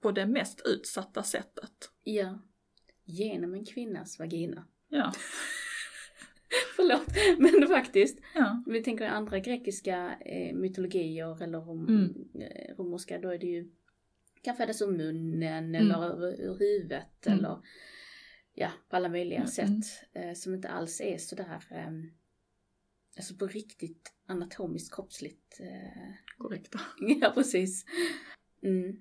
på 0.00 0.12
det 0.12 0.26
mest 0.26 0.62
utsatta 0.64 1.22
sättet. 1.22 1.90
Ja. 2.04 2.38
Genom 3.10 3.54
en 3.54 3.64
kvinnas 3.64 4.18
vagina. 4.18 4.66
Ja, 4.88 5.12
Förlåt, 6.76 7.06
men 7.38 7.68
faktiskt. 7.68 8.18
ja, 8.34 8.62
Om 8.66 8.72
vi 8.72 8.82
tänker 8.82 9.04
i 9.04 9.08
andra 9.08 9.38
grekiska 9.38 10.14
eh, 10.20 10.54
mytologier 10.56 11.42
eller 11.42 11.58
rom, 11.60 11.88
Mm. 11.88 12.42
eh, 12.42 12.76
romerska, 12.76 13.18
då 13.18 13.28
är 13.28 13.38
det 13.38 13.46
ju 13.46 13.70
kan 14.42 14.56
födas 14.56 14.82
ur 14.82 14.90
munnen 14.90 15.74
Mm. 15.74 15.90
eller 15.90 16.24
ur, 16.26 16.58
huvudet 16.58 17.26
Mm. 17.26 17.38
eller 17.38 17.58
ja, 18.54 18.70
på 18.88 18.96
alla 18.96 19.08
möjliga 19.08 19.38
Mm. 19.38 19.48
sätt 19.50 20.04
eh, 20.12 20.32
som 20.34 20.54
inte 20.54 20.68
alls 20.68 21.00
är 21.00 21.18
sådär 21.18 21.62
eh, 21.70 21.90
alltså 23.16 23.34
på 23.36 23.46
riktigt 23.46 24.12
anatomiskt 24.26 24.94
kroppsligt. 24.94 25.60
Eh, 25.60 26.12
korrekt. 26.38 26.74
ja, 27.20 27.30
precis. 27.34 27.84
Mm. 28.62 28.96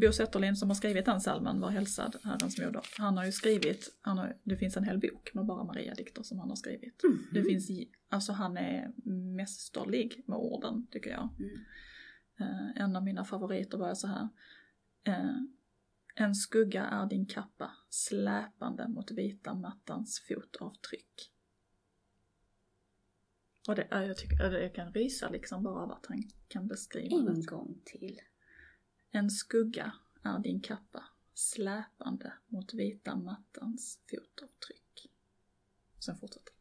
Bo 0.00 0.12
Zetterlind 0.12 0.58
som 0.58 0.68
har 0.70 0.74
skrivit 0.74 1.04
den 1.06 1.20
salmen, 1.20 1.60
Var 1.60 1.70
hälsad 1.70 2.16
Herrens 2.24 2.58
moder, 2.58 2.82
han 2.98 3.16
har 3.16 3.24
ju 3.24 3.32
skrivit, 3.32 3.98
han 4.00 4.18
har, 4.18 4.36
det 4.44 4.56
finns 4.56 4.76
en 4.76 4.84
hel 4.84 4.98
bok 5.00 5.34
med 5.34 5.46
bara 5.46 5.64
Maria-dikter 5.64 6.22
som 6.22 6.38
han 6.38 6.48
har 6.48 6.56
skrivit. 6.56 7.02
Mhm. 7.04 7.26
Det 7.32 7.42
finns, 7.42 7.70
i- 7.70 7.92
alltså 8.08 8.32
han 8.32 8.56
är 8.56 8.92
mästerlig 9.36 10.24
med 10.26 10.38
orden 10.38 10.86
tycker 10.90 11.10
jag. 11.10 11.28
Mm. 11.38 11.50
Eh, 12.40 12.82
en 12.82 12.96
av 12.96 13.04
mina 13.04 13.24
favoriter 13.24 13.78
var 13.78 13.94
så 13.94 14.06
här. 14.06 14.28
Eh, 15.06 15.36
en 16.16 16.34
skugga 16.34 16.84
är 16.84 17.06
din 17.06 17.26
kappa, 17.26 17.70
släpande 17.88 18.88
mot 18.88 19.10
vita 19.10 19.54
mattans 19.54 20.24
fotavtryck. 20.28 21.30
Och 23.68 23.74
det, 23.74 23.88
ja, 23.90 24.02
jag, 24.04 24.16
tycker, 24.16 24.36
ja, 24.36 24.58
jag 24.58 24.74
kan 24.74 24.92
rysa 24.92 25.28
liksom 25.30 25.62
bara 25.62 25.82
av 25.82 25.92
att 25.92 26.06
han 26.08 26.22
kan 26.48 26.66
beskriva 26.68 27.16
En 27.30 27.40
det. 27.40 27.46
gång 27.46 27.80
till. 27.84 28.20
En 29.16 29.30
skugga 29.30 29.92
är 30.22 30.38
din 30.38 30.60
kappa, 30.60 31.04
släpande 31.34 32.32
mot 32.46 32.74
vita 32.74 33.16
mattans 33.16 33.98
fotavtryck. 34.10 35.12
Sen 36.04 36.16
fortsätter. 36.16 36.52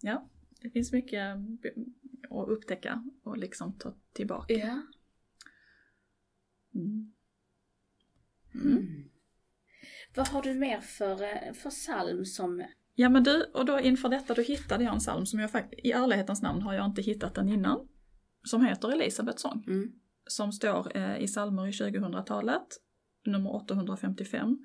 Ja, 0.00 0.28
det 0.60 0.70
finns 0.70 0.92
mycket 0.92 1.36
att 2.30 2.48
upptäcka 2.48 3.04
och 3.22 3.38
liksom 3.38 3.78
ta 3.78 3.94
tillbaka. 4.12 4.54
Ja. 4.54 4.82
Mm. 6.74 7.12
Mm. 8.54 9.10
Vad 10.14 10.28
har 10.28 10.42
du 10.42 10.54
mer 10.54 10.80
för, 10.80 11.16
för 11.52 11.70
psalm 11.70 12.24
som... 12.24 12.64
Ja 12.94 13.08
men 13.08 13.24
du, 13.24 13.44
och 13.44 13.64
då 13.64 13.80
inför 13.80 14.08
detta 14.08 14.34
då 14.34 14.42
hittade 14.42 14.84
jag 14.84 14.94
en 14.94 15.00
psalm 15.00 15.26
som 15.26 15.40
jag 15.40 15.50
faktiskt, 15.50 15.84
i 15.84 15.92
ärlighetens 15.92 16.42
namn 16.42 16.62
har 16.62 16.74
jag 16.74 16.86
inte 16.86 17.02
hittat 17.02 17.34
den 17.34 17.48
innan. 17.48 17.88
Som 18.44 18.64
heter 18.64 18.92
Elisabets 18.92 19.42
sång. 19.42 19.64
Mm. 19.66 20.01
Som 20.32 20.52
står 20.52 20.96
eh, 20.96 21.16
i 21.18 21.26
psalmer 21.26 21.66
i 21.66 21.70
2000-talet, 21.70 22.66
nummer 23.26 23.54
855. 23.54 24.58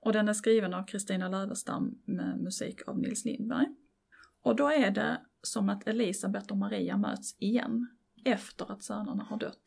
Och 0.00 0.12
den 0.12 0.28
är 0.28 0.32
skriven 0.32 0.74
av 0.74 0.84
Kristina 0.86 1.28
Lövestam 1.28 1.98
med 2.04 2.38
musik 2.38 2.88
av 2.88 2.98
Nils 2.98 3.24
Lindberg. 3.24 3.66
Och 4.42 4.56
då 4.56 4.68
är 4.68 4.90
det 4.90 5.20
som 5.42 5.68
att 5.68 5.88
Elisabet 5.88 6.50
och 6.50 6.56
Maria 6.56 6.96
möts 6.96 7.36
igen 7.38 7.88
efter 8.24 8.72
att 8.72 8.82
sönerna 8.82 9.24
har 9.24 9.38
dött. 9.38 9.64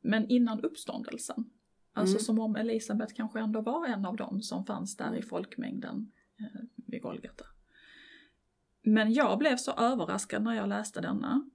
Men 0.00 0.28
innan 0.28 0.60
uppståndelsen. 0.60 1.50
Alltså 1.92 2.14
Mm. 2.14 2.22
som 2.22 2.38
om 2.38 2.56
Elisabet 2.56 3.14
kanske 3.14 3.40
ändå 3.40 3.60
var 3.60 3.86
en 3.86 4.04
av 4.06 4.16
dem 4.16 4.42
som 4.42 4.64
fanns 4.66 4.96
där 4.96 5.16
i 5.16 5.22
folkmängden 5.22 6.12
eh, 6.40 6.60
vid 6.86 7.02
Golgata. 7.02 7.44
Men 8.82 9.12
jag 9.12 9.38
blev 9.38 9.56
så 9.56 9.72
överraskad 9.72 10.42
när 10.42 10.54
jag 10.54 10.68
läste 10.68 11.00
denna. 11.00 11.50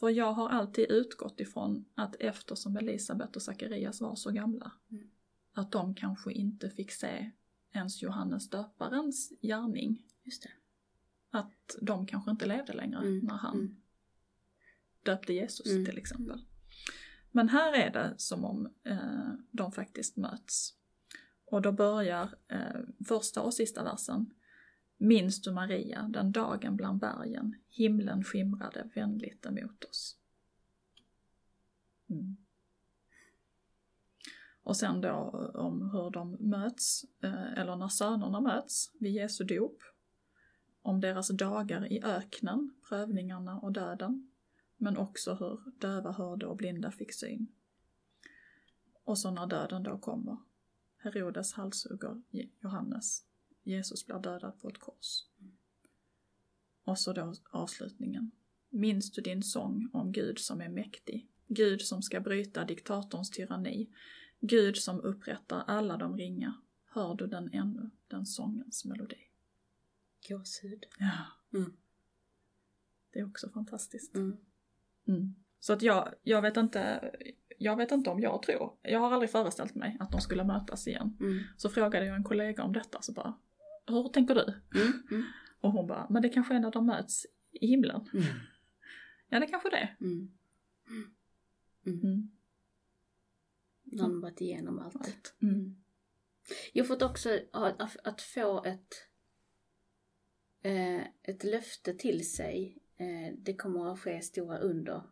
För 0.00 0.10
jag 0.10 0.32
har 0.32 0.48
alltid 0.48 0.90
utgått 0.90 1.40
ifrån 1.40 1.84
att 1.94 2.16
eftersom 2.20 2.76
Elisabet 2.76 3.36
och 3.36 3.42
Sakarias 3.42 4.00
var 4.00 4.14
så 4.14 4.30
gamla, 4.30 4.72
Mm. 4.90 5.10
att 5.52 5.72
de 5.72 5.94
kanske 5.94 6.32
inte 6.32 6.70
fick 6.70 6.92
se 6.92 7.30
ens 7.72 8.02
Johannes 8.02 8.50
döparens 8.50 9.32
gärning. 9.42 10.02
Just 10.22 10.42
det. 10.42 10.50
Att 11.30 11.76
de 11.80 12.06
kanske 12.06 12.30
inte 12.30 12.46
levde 12.46 12.72
längre 12.72 12.98
Mm, 12.98 13.18
när 13.18 13.34
han 13.36 13.54
mm. 13.54 13.76
döpte 15.02 15.32
Jesus 15.32 15.66
Mm, 15.66 15.84
till 15.84 15.98
exempel. 15.98 16.44
Men 17.30 17.48
här 17.48 17.72
är 17.72 17.90
det 17.92 18.14
som 18.16 18.44
om 18.44 18.72
eh, 18.84 19.32
de 19.50 19.72
faktiskt 19.72 20.16
möts. 20.16 20.74
Och 21.44 21.62
då 21.62 21.72
börjar 21.72 22.34
eh, 22.48 22.80
första 23.08 23.42
och 23.42 23.54
sista 23.54 23.84
versen. 23.84 24.34
Minns 25.02 25.42
du 25.42 25.52
Maria, 25.52 26.02
den 26.02 26.32
dagen 26.32 26.76
bland 26.76 27.00
bergen, 27.00 27.56
himlen 27.68 28.24
skimrade 28.24 28.90
vänligt 28.94 29.46
emot 29.46 29.84
oss. 29.84 30.16
Mm. 32.10 32.36
Och 34.62 34.76
sen 34.76 35.00
då 35.00 35.12
om 35.54 35.90
hur 35.90 36.10
de 36.10 36.36
möts, 36.40 37.04
eh, 37.20 37.52
eller 37.52 37.76
när 37.76 37.88
sönerna 37.88 38.40
möts 38.40 38.92
vid 38.98 39.12
Jesu 39.12 39.44
dop. 39.44 39.82
Om 40.82 41.00
deras 41.00 41.28
dagar 41.28 41.92
i 41.92 42.02
öknen, 42.02 42.74
prövningarna 42.88 43.58
och 43.58 43.72
döden. 43.72 44.30
Men 44.76 44.96
också 44.96 45.34
hur 45.34 45.60
döva 45.78 46.12
hörde 46.12 46.46
och 46.46 46.56
blinda 46.56 46.90
fick 46.90 47.12
syn. 47.12 47.46
Och 49.04 49.18
så 49.18 49.30
när 49.30 49.46
döden 49.46 49.82
då 49.82 49.98
kommer. 49.98 50.36
Herodes 50.96 51.52
halshugger 51.52 52.22
Johannes. 52.60 53.29
Jesus 53.62 54.06
blir 54.06 54.18
dödad 54.18 54.60
på 54.60 54.68
ett 54.68 54.78
kors. 54.78 55.24
Och 56.84 56.98
så 56.98 57.12
då 57.12 57.34
avslutningen. 57.50 58.30
Minns 58.68 59.12
du 59.12 59.22
din 59.22 59.42
sång 59.42 59.90
om 59.92 60.12
Gud 60.12 60.38
som 60.38 60.60
är 60.60 60.68
mäktig? 60.68 61.28
Gud 61.46 61.82
som 61.82 62.02
ska 62.02 62.20
bryta 62.20 62.64
diktatorns 62.64 63.30
tyranni. 63.30 63.90
Gud 64.40 64.76
som 64.76 65.00
upprättar 65.00 65.64
alla 65.66 65.96
de 65.96 66.16
ringa. 66.16 66.54
Hör 66.84 67.14
du 67.14 67.26
den 67.26 67.50
ännu, 67.52 67.90
den 68.08 68.26
sångens 68.26 68.84
melodi? 68.84 69.16
Gåshud. 70.28 70.86
Ja. 70.98 71.58
Mm. 71.58 71.76
Det 73.12 73.18
är 73.18 73.26
också 73.26 73.48
fantastiskt. 73.48 74.16
Mm. 74.16 74.36
Mm. 75.08 75.34
Så 75.60 75.72
att 75.72 75.82
jag, 75.82 76.14
jag 76.22 76.42
vet 76.42 76.56
inte, 76.56 77.10
jag 77.58 77.76
vet 77.76 77.92
inte 77.92 78.10
om 78.10 78.20
jag 78.20 78.42
tror, 78.42 78.72
jag 78.82 79.00
har 79.00 79.12
aldrig 79.12 79.30
föreställt 79.30 79.74
mig 79.74 79.96
att 80.00 80.12
de 80.12 80.20
skulle 80.20 80.44
mötas 80.44 80.88
igen. 80.88 81.16
Mm. 81.20 81.42
Så 81.56 81.68
frågade 81.68 82.06
jag 82.06 82.16
en 82.16 82.24
kollega 82.24 82.62
om 82.62 82.72
detta 82.72 83.02
så 83.02 83.12
bara, 83.12 83.34
hur 83.86 84.08
tänker 84.08 84.34
du? 84.34 84.62
Mm. 84.80 84.92
Mm. 85.10 85.22
Och 85.60 85.72
hon 85.72 85.86
bara, 85.86 86.06
men 86.10 86.22
det 86.22 86.28
kanske 86.28 86.54
är 86.54 86.60
när 86.60 86.70
de 86.70 86.86
möts 86.86 87.26
i 87.50 87.66
himlen. 87.66 88.08
Mm. 88.14 88.24
Ja 89.28 89.40
det 89.40 89.46
kanske 89.46 89.70
det 89.70 89.76
är. 89.76 89.96
Mm. 90.00 90.30
Mm. 90.88 92.00
Mm. 92.00 92.30
De 93.84 94.20
varit 94.20 94.40
igenom 94.40 94.78
allt. 94.78 94.96
Allt. 94.96 95.34
Mm. 95.42 95.76
Jag 96.72 96.84
har 96.84 96.88
fått 96.88 97.02
också 97.02 97.40
att, 97.52 97.96
att 98.06 98.22
få 98.22 98.64
ett, 98.64 98.94
eh, 100.62 101.02
ett 101.22 101.44
löfte 101.44 101.94
till 101.94 102.30
sig. 102.30 102.78
Eh, 102.96 103.34
det 103.38 103.54
kommer 103.54 103.92
att 103.92 104.00
ske 104.00 104.20
stora 104.20 104.58
under. 104.58 105.02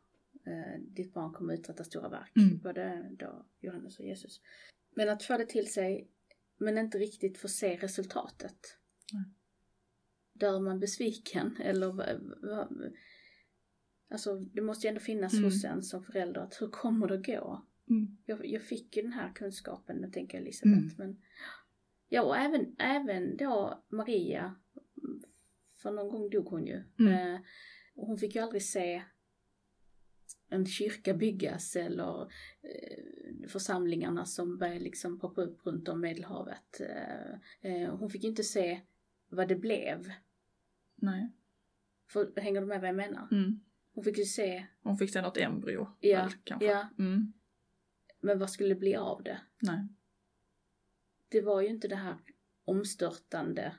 Eh, 0.47 0.81
ditt 0.81 1.15
barn 1.15 1.33
kommer 1.33 1.55
att 1.55 1.61
uträtta 1.61 1.85
stora 1.85 2.09
verk. 2.09 2.33
Mm. 2.37 2.59
Både 2.59 3.09
då 3.19 3.47
Johannes 3.61 3.99
och 3.99 4.05
Jesus. 4.05 4.41
Men 4.91 5.09
att 5.09 5.23
få 5.23 5.39
det 5.39 5.47
till 5.47 5.73
sig 5.73 6.11
men 6.59 6.79
inte 6.79 6.99
riktigt 6.99 7.39
få 7.39 7.49
se 7.49 7.77
resultatet. 7.77 8.77
Nej. 9.13 9.25
Dör 10.33 10.61
man 10.61 10.81
besviken 10.81 11.57
eller 11.57 11.95
Alltså 14.11 14.39
det 14.39 14.61
måste 14.63 14.87
ju 14.87 14.89
ändå 14.89 15.01
finnas 15.01 15.33
Mm. 15.33 15.45
hos 15.45 15.65
en 15.65 15.83
som 15.83 16.03
förälder 16.05 16.41
att 16.41 16.61
hur 16.61 16.69
kommer 16.69 17.09
det 17.09 17.15
att 17.15 17.27
gå? 17.27 17.67
Mm. 17.91 18.17
Jag, 18.25 18.47
jag 18.47 18.63
fick 18.63 18.97
ju 18.97 19.03
den 19.03 19.13
här 19.13 19.33
kunskapen, 19.35 19.97
nu 19.97 20.11
tänker 20.11 20.39
jag 20.39 20.43
Elisabeth. 20.43 20.79
Mm. 20.79 20.95
Men, 20.99 21.23
ja, 22.09 22.23
och 22.23 22.37
även, 22.37 22.77
även 22.79 23.37
då 23.37 23.85
Maria, 23.89 24.55
för 25.83 25.91
någon 25.91 26.09
gång 26.09 26.31
dog 26.31 26.47
hon 26.47 26.67
ju. 26.67 26.83
Mm. 26.99 27.35
Eh, 27.35 27.41
och 27.95 28.07
hon 28.07 28.19
fick 28.19 28.35
ju 28.35 28.41
aldrig 28.41 28.63
se 28.63 29.03
en 30.49 30.67
kyrka 30.67 31.15
byggas 31.15 31.77
eller 31.77 32.21
eh, 32.63 33.49
församlingarna 33.49 34.25
som 34.25 34.59
började 34.59 34.81
liksom 34.81 35.19
poppa 35.19 35.43
upp 35.43 35.67
runt 35.67 35.89
om 35.89 36.01
Medelhavet. 36.01 36.81
Eh, 36.81 37.73
eh, 37.73 37.97
hon 37.97 38.11
fick 38.11 38.23
ju 38.23 38.29
inte 38.29 38.45
se 38.45 38.81
vad 39.29 39.49
det 39.49 39.57
blev. 39.57 40.13
Nej. 40.95 41.33
För, 42.11 42.41
hänger 42.41 42.61
du 42.61 42.67
med 42.67 42.81
vad 42.81 42.89
jag 42.89 42.97
menar? 42.97 43.29
Mm. 43.33 43.61
Hon 43.93 44.05
fick 44.05 44.19
ju 44.19 44.25
se, 44.25 44.67
Hon 44.83 44.97
fick 44.97 45.13
se 45.13 45.23
något 45.23 45.37
embryo. 45.37 45.89
Ja, 46.01 46.23
väl, 46.23 46.33
kanske. 46.45 46.67
ja. 46.67 46.89
Mm. 46.99 47.33
men 48.21 48.39
vad 48.39 48.51
skulle 48.51 48.69
det 48.69 48.81
bli 48.81 48.97
av 48.97 49.23
det? 49.23 49.41
Nej. 49.59 49.89
det 51.29 51.41
var 51.41 51.61
ju 51.61 51.69
inte 51.69 51.89
det 51.89 51.97
här 51.97 52.17
omstörtande, 52.65 53.75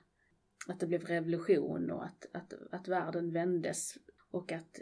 att 0.67 0.79
det 0.79 0.87
blev 0.87 1.03
revolution 1.03 1.91
och 1.91 2.05
att, 2.05 2.25
att, 2.33 2.53
att 2.71 2.87
världen 2.87 3.31
vändes 3.31 3.97
och 4.31 4.51
att, 4.51 4.79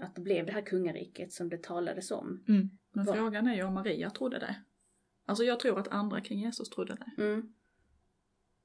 att 0.00 0.14
det 0.14 0.20
blev 0.20 0.46
det 0.46 0.52
här 0.52 0.62
kungariket 0.66 1.32
som 1.32 1.48
det 1.48 1.62
talades 1.62 2.10
om. 2.10 2.44
Mm. 2.48 2.70
Men 2.92 3.04
Vad- 3.04 3.16
frågan 3.16 3.46
är 3.46 3.54
ju 3.54 3.62
om 3.62 3.74
Maria 3.74 4.10
trodde 4.10 4.38
det. 4.38 4.62
Alltså 5.24 5.44
jag 5.44 5.60
tror 5.60 5.78
att 5.78 5.88
andra 5.88 6.20
kring 6.20 6.40
Jesus 6.40 6.68
trodde 6.70 6.94
det. 6.94 7.22
Mm. 7.22 7.54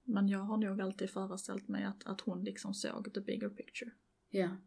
Men 0.03 0.27
jag 0.27 0.39
har 0.39 0.57
nog 0.57 0.81
alltid 0.81 1.09
föreställt 1.09 1.67
mig 1.67 1.83
att, 1.83 2.05
att 2.07 2.21
hon 2.21 2.43
liksom 2.43 2.73
såg 2.73 3.13
the 3.13 3.21
bigger 3.21 3.49
picture. 3.49 3.91
Ja. 4.29 4.57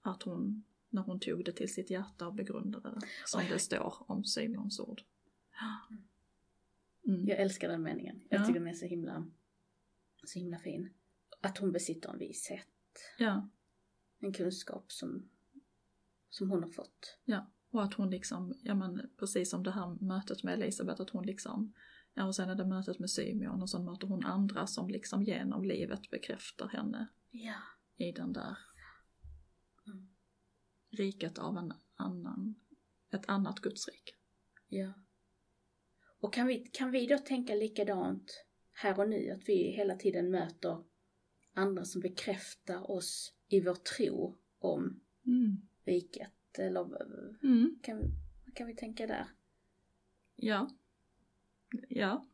Att 0.00 0.22
hon, 0.22 0.64
när 0.88 1.02
hon 1.02 1.20
tog 1.20 1.44
det 1.44 1.52
till 1.52 1.74
sitt 1.74 1.90
hjärta 1.90 2.26
och 2.26 2.34
begrundade 2.34 2.90
det, 2.90 3.00
som 3.26 3.40
oj. 3.40 3.48
det 3.52 3.58
står 3.58 3.94
om 4.10 4.24
Simons 4.24 4.80
ord. 4.80 5.02
Mm. 7.06 7.26
Jag 7.28 7.38
älskar 7.38 7.68
den 7.68 7.82
meningen. 7.82 8.22
Jag 8.28 8.40
Ja. 8.40 8.46
tycker 8.46 8.60
den 8.60 8.68
är 8.68 8.74
så 8.74 8.86
himla, 8.86 9.30
så 10.24 10.38
himla 10.38 10.58
fin. 10.58 10.88
Att 11.40 11.58
hon 11.58 11.72
besitter 11.72 12.10
en 12.10 12.18
vishet, 12.18 12.68
Ja, 13.18 13.48
en 14.22 14.32
kunskap 14.32 14.92
som, 14.92 15.28
som 16.30 16.50
hon 16.50 16.62
har 16.62 16.70
fått. 16.70 17.18
ja. 17.24 17.50
Och 17.70 17.82
att 17.82 17.94
hon 17.94 18.10
liksom, 18.10 18.54
ja 18.62 18.74
men 18.74 19.10
precis 19.18 19.50
som 19.50 19.62
det 19.62 19.70
här 19.70 19.96
mötet 20.04 20.42
med 20.42 20.54
Elisabet, 20.54 21.00
att 21.00 21.10
hon 21.10 21.26
liksom, 21.26 21.72
ja 22.14 22.26
och 22.26 22.34
sen 22.36 22.48
är 22.50 22.54
det 22.54 22.64
mötet 22.66 22.98
med 22.98 23.10
Symeon 23.10 23.62
och 23.62 23.70
sen 23.70 23.84
möter 23.84 24.06
hon 24.06 24.24
andra 24.24 24.66
som 24.66 24.88
liksom 24.88 25.22
genom 25.22 25.64
livet 25.64 26.10
bekräftar 26.10 26.68
henne 26.68 27.06
Ja. 27.30 27.54
i 27.96 28.12
den 28.12 28.32
där 28.32 28.56
Mm. 29.86 30.08
riket 30.90 31.38
av 31.38 31.56
en 31.58 31.72
annan, 31.96 32.54
ett 33.10 33.28
annat 33.28 33.60
gudsrike. 33.60 34.12
Ja. 34.68 34.92
Och 36.20 36.32
kan 36.34 36.46
vi, 36.46 36.58
kan 36.72 36.90
vi 36.90 37.06
då 37.06 37.18
tänka 37.18 37.54
likadant 37.54 38.44
här 38.72 39.00
och 39.00 39.08
nu? 39.08 39.30
Att 39.30 39.48
vi 39.48 39.54
hela 39.72 39.96
tiden 39.96 40.30
möter 40.30 40.84
andra 41.54 41.84
som 41.84 42.00
bekräftar 42.00 42.90
oss 42.90 43.34
i 43.52 43.60
vår 43.60 43.74
tro 43.74 44.38
om 44.58 45.00
Mm. 45.26 45.56
riket? 45.84 46.32
Eller 46.58 46.80
Mm. 47.42 47.78
kan, 47.82 47.98
vi- 47.98 48.10
vad 48.44 48.54
kan 48.54 48.66
vi 48.66 48.74
tänka 48.74 49.06
där? 49.06 49.26
Ja. 50.36 50.70
Ja. 51.88 52.26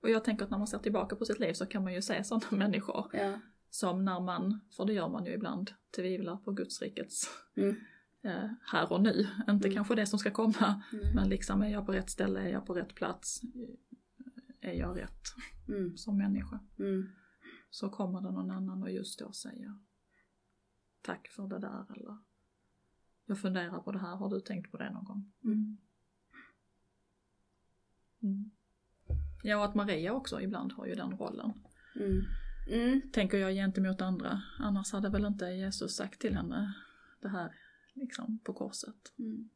Och 0.00 0.10
jag 0.10 0.24
tänker 0.24 0.44
att 0.44 0.50
när 0.50 0.58
man 0.58 0.66
ser 0.66 0.78
tillbaka 0.78 1.16
på 1.16 1.24
sitt 1.24 1.38
liv 1.38 1.52
så 1.52 1.66
kan 1.66 1.82
man 1.84 1.94
ju 1.94 2.02
se 2.02 2.24
sådana 2.24 2.46
människor 2.68 3.10
Ja. 3.12 3.40
som 3.70 4.04
när 4.04 4.20
man, 4.20 4.60
för 4.76 4.84
det 4.84 4.92
gör 4.92 5.08
man 5.08 5.24
ju 5.24 5.32
ibland, 5.32 5.70
tvivlar 5.96 6.36
på 6.36 6.52
gudsrikets 6.52 7.30
Mm. 7.56 7.76
eh, 8.22 8.50
här 8.72 8.92
och 8.92 9.00
nu. 9.02 9.26
Inte 9.48 9.68
Mm. 9.68 9.74
kanske 9.74 9.94
det 9.94 10.06
som 10.06 10.18
ska 10.18 10.30
komma, 10.30 10.82
Mm. 10.92 11.14
men 11.14 11.28
liksom 11.28 11.62
är 11.62 11.68
jag 11.68 11.86
på 11.86 11.92
rätt 11.92 12.10
ställe, 12.10 12.40
är 12.40 12.48
jag 12.48 12.66
på 12.66 12.74
rätt 12.74 12.94
plats, 12.94 13.40
är 14.60 14.72
jag 14.72 14.98
rätt 14.98 15.24
Mm. 15.68 15.96
som 15.96 16.18
människa? 16.18 16.60
Mm. 16.78 17.08
Så 17.70 17.88
kommer 17.90 18.20
det 18.20 18.30
någon 18.30 18.50
annan 18.50 18.82
och 18.82 18.90
just 18.90 19.18
då 19.18 19.32
säger 19.32 19.74
tack 21.02 21.28
för 21.28 21.48
det 21.48 21.58
där 21.58 21.86
eller 21.96 22.16
jag 23.26 23.38
funderar 23.38 23.80
på 23.80 23.92
det 23.92 23.98
här, 23.98 24.16
har 24.16 24.30
du 24.30 24.40
tänkt 24.40 24.70
på 24.70 24.76
det 24.76 24.90
någon 24.90 25.04
gång? 25.04 25.32
Mm. 25.44 25.76
Mm. 28.22 28.50
Ja, 29.42 29.58
och 29.58 29.64
att 29.64 29.74
Maria 29.74 30.12
också 30.12 30.40
ibland 30.40 30.72
har 30.72 30.86
ju 30.86 30.94
den 30.94 31.18
rollen. 31.18 31.52
Mm. 31.96 32.24
Mm. 32.68 33.00
Tänker 33.12 33.38
jag 33.38 33.52
gentemot 33.52 34.00
andra. 34.00 34.42
Annars 34.58 34.92
hade 34.92 35.08
väl 35.08 35.24
inte 35.24 35.44
Jesus 35.44 35.96
sagt 35.96 36.20
till 36.20 36.34
henne 36.34 36.74
det 37.20 37.28
här 37.28 37.54
liksom 37.94 38.38
på 38.38 38.52
korset. 38.52 39.12
Mm. 39.18 39.50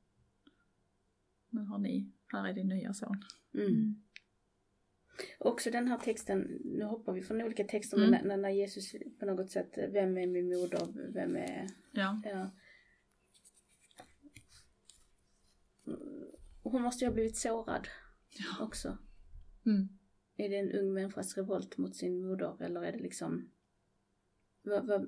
Nu 1.51 1.65
har 1.65 1.79
ni, 1.79 2.13
här 2.27 2.49
är 2.49 2.53
din 2.53 2.69
nya 2.69 2.95
son. 2.95 3.23
Också 5.39 5.71
den 5.71 5.89
här 5.89 5.99
texten, 5.99 6.61
nu 6.65 6.85
hoppar 6.85 7.13
vi 7.13 7.23
från 7.23 7.43
olika 7.43 7.65
texter, 7.65 7.97
Mm. 7.97 8.11
men 8.11 8.29
när, 8.29 8.37
när 8.37 8.51
Jesus 8.51 8.93
på 9.19 9.27
något 9.27 9.51
sätt, 9.51 9.73
vem 9.77 10.19
är 10.19 10.27
min 10.27 10.49
moder, 10.49 11.13
vem 11.13 11.37
är, 11.37 11.67
Ja. 11.93 12.21
ja. 12.25 12.51
Hon 16.63 16.83
måste 16.83 17.05
ju 17.05 17.09
ha 17.09 17.15
blivit 17.15 17.37
sårad 17.37 17.89
Ja. 18.39 18.65
också. 18.65 18.99
Mm. 19.67 19.89
Är 20.37 20.49
det 20.49 20.57
en 20.59 20.73
ung 20.73 20.93
människas 20.93 21.37
revolt 21.37 21.79
mot 21.79 21.97
sin 21.97 22.27
moder 22.27 22.63
eller 22.63 22.83
är 22.83 22.93
det 22.93 22.99
liksom, 22.99 23.51
vad, 24.63 24.87
vad, 24.87 25.01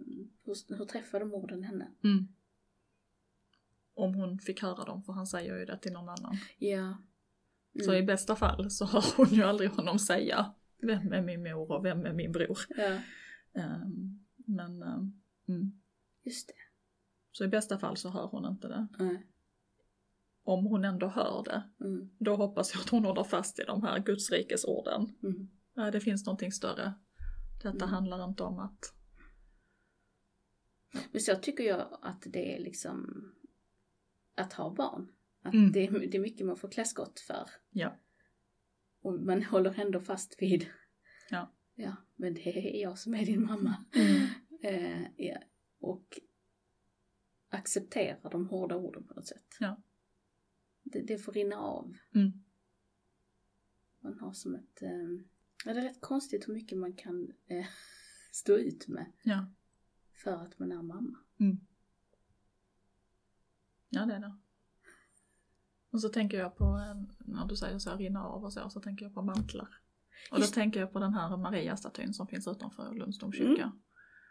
hur, 0.45 0.77
hur 0.79 0.85
träffade 0.85 1.25
morden 1.25 1.63
henne? 1.63 1.91
Mm. 2.05 2.29
om 3.95 4.15
hon 4.15 4.39
fick 4.39 4.63
höra 4.63 4.85
dem, 4.85 5.03
för 5.03 5.13
han 5.13 5.27
säger 5.27 5.59
ju 5.59 5.65
det 5.65 5.79
till 5.79 5.93
någon 5.93 6.09
annan. 6.09 6.37
Ja. 6.59 6.97
Så 7.85 7.95
i 7.95 8.03
bästa 8.03 8.37
fall 8.37 8.71
så 8.71 8.85
hör 8.87 9.05
hon 9.17 9.27
ju 9.29 9.43
aldrig 9.43 9.71
honom 9.71 9.99
säga 9.99 10.55
vem 10.83 11.13
är 11.13 11.23
min 11.23 11.43
mor 11.43 11.73
och 11.73 11.85
vem 11.85 12.07
är 12.07 12.13
min 12.13 12.33
bror. 12.33 12.59
Ja, 12.69 12.99
Ehm, 13.63 14.25
men, 14.37 14.83
ehm, 14.83 15.21
mm. 15.49 15.81
just 16.23 16.49
det. 16.49 16.55
så 17.33 17.45
i 17.45 17.49
bästa 17.49 17.79
fall 17.79 17.97
så 17.97 18.11
hör 18.11 18.27
hon 18.27 18.47
inte 18.47 18.69
det. 18.69 18.89
Nej. 18.99 19.27
Om 20.43 20.65
hon 20.67 20.85
ändå 20.85 21.07
hör 21.09 21.43
det, 21.45 21.63
Mm. 21.85 22.11
då 22.19 22.37
hoppas 22.37 22.75
jag 22.75 22.81
att 22.81 22.89
hon 22.89 23.05
håller 23.05 23.25
fast 23.25 23.59
i 23.59 23.63
de 23.65 23.83
här 23.83 23.99
Gudsrikes 23.99 24.65
orden. 24.65 25.15
Mm. 25.23 25.49
Nej, 25.75 25.93
det 25.93 26.01
finns 26.01 26.27
någonting 26.27 26.53
större. 26.53 26.95
Detta 27.63 27.77
Mm. 27.85 27.89
handlar 27.89 28.25
inte 28.25 28.43
om 28.43 28.59
att... 28.59 28.93
Men 31.13 31.21
så 31.21 31.35
tycker 31.37 31.65
jag 31.65 31.99
att 32.03 32.23
det 32.27 32.57
är 32.57 32.61
liksom 32.61 33.25
att 34.35 34.53
ha 34.53 34.75
barn. 34.75 35.09
Att 35.47 35.55
Mm. 35.55 35.73
det, 35.73 35.87
är, 35.87 35.91
det 36.07 36.17
är 36.17 36.21
mycket 36.21 36.47
man 36.47 36.57
får 36.57 36.69
klä 36.71 36.85
skott 36.85 37.21
för. 37.21 37.51
Ja. 37.71 37.97
Och 39.01 39.21
man 39.21 39.43
håller 39.43 39.81
ändå 39.81 40.01
fast 40.01 40.43
vid, 40.43 40.67
Ja. 41.31 41.53
ja, 41.75 41.97
men 42.17 42.35
det 42.35 42.47
är 42.77 42.83
jag 42.83 42.99
som 42.99 43.15
är 43.15 43.27
din 43.27 43.45
mamma. 43.47 43.85
Mm. 43.95 44.27
Eh, 44.63 45.03
ja. 45.17 45.39
Och 45.79 46.21
accepterar 47.49 48.31
de 48.31 48.49
hårda 48.49 48.77
orden 48.77 49.07
på 49.07 49.15
något 49.15 49.27
sätt. 49.27 49.57
Ja. 49.61 49.83
Det, 50.83 51.01
det 51.03 51.19
får 51.19 51.33
rinna 51.33 51.57
av. 51.57 51.95
Mm. 52.15 52.33
Man 54.01 54.19
har 54.19 54.33
som 54.33 54.55
ett... 54.55 54.83
Eh, 54.83 54.91
ja, 55.65 55.73
det 55.75 55.81
är 55.81 55.85
rätt 55.85 56.01
konstigt 56.01 56.49
hur 56.49 56.55
mycket 56.55 56.79
man 56.79 56.93
kan 56.93 57.33
eh, 57.47 57.67
stå 58.33 58.57
ut 58.57 58.89
med 58.89 59.13
Ja. 59.23 59.47
för 60.15 60.31
att 60.37 60.59
man 60.59 60.73
är 60.73 60.83
mamma. 60.83 61.19
Mm. 61.41 61.57
Ja, 63.89 64.07
det 64.07 64.15
är 64.15 64.21
det. 64.21 64.37
Och 65.97 66.01
så 66.01 66.09
tänker 66.09 66.39
jag 66.39 66.57
på, 66.57 66.95
när 67.19 67.47
du 67.47 67.57
säger 67.57 67.79
så 67.79 67.91
här, 67.91 67.97
rinna 67.97 68.25
av 68.25 68.45
och 68.45 68.53
så, 68.53 68.71
så 68.71 68.81
tänker 68.81 69.05
jag 69.05 69.15
på 69.15 69.23
mantlar. 69.23 69.69
Och 70.31 70.37
då 70.37 70.41
Just- 70.43 70.55
tänker 70.55 70.81
jag 70.81 70.93
på 70.93 70.99
den 70.99 71.15
här 71.15 71.37
Maria-statyn 71.37 72.13
som 72.15 72.27
finns 72.27 72.49
utanför 72.49 72.95
Lundstorms 72.95 73.37
kyrka. 73.37 73.73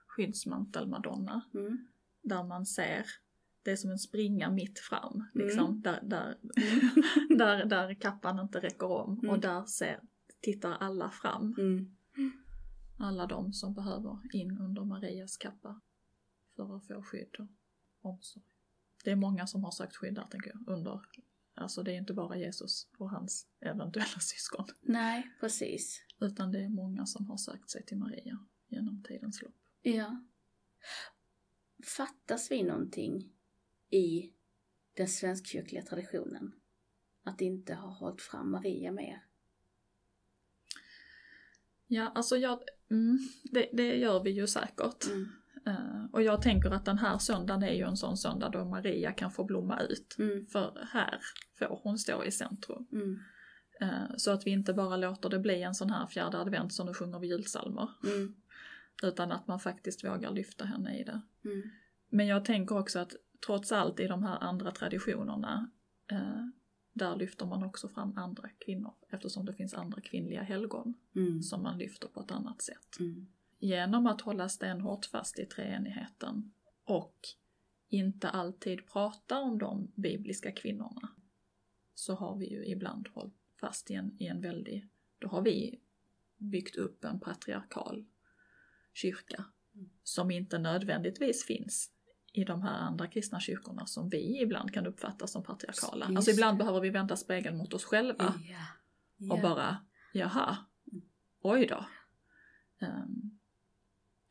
Skyddsmantel 0.08 0.88
Madonna. 0.88 1.41
Mm. 1.54 1.88
Där 2.21 2.43
man 2.43 2.65
ser, 2.65 3.06
det 3.63 3.71
är 3.71 3.75
som 3.75 3.91
en 3.91 3.99
springa 3.99 4.51
mitt 4.51 4.80
fram, 4.80 5.28
liksom. 5.34 5.65
Mm. 5.65 5.82
Där, 5.82 6.01
där, 6.04 6.38
där, 7.38 7.65
där 7.65 7.93
kappan 7.93 8.39
inte 8.39 8.60
räcker 8.60 8.91
om. 8.91 9.19
Mm. 9.19 9.30
Och 9.30 9.39
där 9.39 9.65
ser, 9.65 9.99
tittar 10.41 10.71
alla 10.71 11.10
fram. 11.10 11.56
Mm. 11.58 11.95
Alla 12.99 13.25
de 13.28 13.54
som 13.54 13.73
behöver 13.73 14.19
in 14.36 14.58
under 14.58 14.84
Marias 14.84 15.38
kappa 15.38 15.82
för 16.56 16.78
att 16.78 16.88
få 16.88 17.04
skydd 17.04 17.36
och 17.39 17.47
omsorg. 18.12 18.43
Det 19.04 19.12
är 19.12 19.15
många 19.15 19.47
som 19.47 19.63
har 19.63 19.71
sökt 19.71 19.95
skydd 19.95 20.15
där 20.15 20.28
tänker 20.32 20.51
jag, 20.54 20.75
under, 20.75 21.01
alltså 21.56 21.84
det 21.84 21.91
är 21.91 21.98
inte 21.98 22.13
bara 22.13 22.38
Jesus 22.38 22.88
och 22.98 23.10
hans 23.10 23.48
eventuella 23.60 24.06
syskon, 24.20 24.65
Nej, 24.82 25.32
precis. 25.39 26.02
utan 26.20 26.52
det 26.52 26.60
är 26.60 26.70
många 26.70 27.06
som 27.06 27.26
har 27.26 27.38
sökt 27.38 27.70
sig 27.70 27.86
till 27.86 27.98
Maria 27.98 28.46
genom 28.68 29.04
tidens 29.04 29.41
lopp. 29.41 29.56
Ja. 29.82 30.24
Fattas 31.84 32.52
vi 32.52 32.63
någonting 32.63 33.34
i 33.89 34.32
den 34.94 35.08
svenskkyrkliga 35.08 35.82
traditionen? 35.84 36.56
Att 37.24 37.41
inte 37.41 37.74
ha 37.74 37.89
hållit 37.89 38.22
fram 38.22 38.52
Maria 38.52 38.91
mer? 38.91 39.26
Ja, 41.88 42.12
alltså 42.15 42.38
jag, 42.38 42.63
mm, 42.91 43.20
det, 43.44 43.70
det 43.74 43.96
gör 43.96 44.24
vi 44.24 44.32
ju 44.32 44.48
säkert. 44.48 45.06
Mm. 45.06 45.32
Eh, 45.65 46.06
och 46.12 46.21
jag 46.23 46.41
tänker 46.41 46.71
att 46.71 46.86
den 46.86 46.97
här 46.97 47.17
söndagen 47.17 47.63
är 47.63 47.73
ju 47.73 47.84
en 47.84 47.97
sån 47.97 48.17
söndag 48.17 48.49
då 48.49 48.65
Maria 48.65 49.12
kan 49.12 49.32
få 49.32 49.43
blomma 49.43 49.80
ut. 49.82 50.15
Mm. 50.19 50.45
För 50.45 50.88
här 50.91 51.19
får 51.60 51.80
hon 51.84 51.97
stå 51.97 52.23
i 52.23 52.32
centrum. 52.32 52.88
Mm. 52.91 53.19
Eh, 53.82 54.15
Så 54.17 54.32
att 54.32 54.47
vi 54.47 54.51
inte 54.51 54.73
bara 54.73 54.97
låter 54.97 55.30
det 55.30 55.39
bli 55.39 55.62
en 55.62 55.75
sån 55.75 55.89
här 55.89 56.08
fjärde 56.08 56.38
advent 56.38 56.73
som 56.73 56.86
nu 56.88 56.93
sjunger 56.93 57.19
vi 57.19 57.28
julsalmer. 57.28 57.89
Mm. 58.04 58.36
Utan 59.04 59.32
att 59.32 59.47
man 59.47 59.60
faktiskt 59.60 60.04
vågar 60.04 60.32
lyfta 60.32 60.65
henne 60.65 60.99
i 60.99 61.04
det. 61.04 61.21
Mm. 61.45 61.62
Men 62.10 62.28
jag 62.28 62.45
tänker 62.45 62.78
också 62.78 62.99
att 62.99 63.15
trots 63.45 63.71
allt 63.71 63.99
i 63.99 64.08
de 64.08 64.23
här 64.23 64.38
andra 64.43 64.71
traditionerna, 64.71 65.69
eh, 66.12 66.45
där 66.93 67.15
lyfter 67.15 67.45
man 67.45 67.63
också 67.63 67.89
fram 67.89 68.17
andra 68.17 68.49
kvinnor. 68.65 68.93
Eftersom 69.10 69.45
det 69.45 69.54
finns 69.54 69.73
andra 69.73 70.01
kvinnliga 70.01 70.41
helgon 70.43 70.93
Mm. 71.15 71.41
som 71.41 71.63
man 71.63 71.78
lyfter 71.78 72.08
på 72.08 72.21
ett 72.21 72.32
annat 72.32 72.62
sätt. 72.62 72.99
Genom 73.65 74.08
att 74.08 74.21
hålla 74.21 74.49
stenhårt 74.49 75.06
fast 75.06 75.39
i 75.39 75.45
treenigheten 75.45 76.51
och 76.84 77.15
inte 77.89 78.30
alltid 78.30 78.88
prata 78.88 79.39
om 79.39 79.58
de 79.58 79.91
bibliska 79.95 80.51
kvinnorna 80.51 81.10
så 81.93 82.15
har 82.15 82.36
vi 82.38 82.45
ju 82.49 82.65
ibland 82.65 83.08
hållit 83.13 83.34
fast 83.62 83.91
i 83.91 83.93
en, 83.93 84.15
i 84.21 84.28
en 84.28 84.41
väldig, 84.41 84.88
då 85.19 85.28
har 85.28 85.41
vi 85.41 85.80
byggt 86.38 86.75
upp 86.75 87.04
en 87.04 87.19
patriarkal 87.19 88.06
kyrka 88.93 89.45
som 90.04 90.32
inte 90.32 90.58
nödvändigtvis 90.60 91.45
finns 91.45 91.91
i 92.32 92.43
de 92.43 92.62
här 92.62 92.78
andra 92.80 93.08
kristna 93.08 93.39
kyrkorna 93.39 93.86
som 93.86 94.10
vi 94.10 94.41
ibland 94.41 94.73
kan 94.73 94.88
uppfatta 94.88 95.28
som 95.28 95.43
patriarkala. 95.43 96.06
Just 96.06 96.17
alltså 96.17 96.32
ibland 96.32 96.58
behöver 96.58 96.80
vi 96.82 96.89
vända 96.89 97.15
spegeln 97.15 97.58
mot 97.58 97.73
oss 97.73 97.86
själva 97.86 98.34
Ja. 98.49 98.58
och 99.34 99.38
Ja. 99.38 99.41
bara, 99.41 99.78
jaha, 100.13 100.58
Mm. 100.91 101.01
oj 101.41 101.67
då. 101.67 101.86
Ehm, 102.80 103.25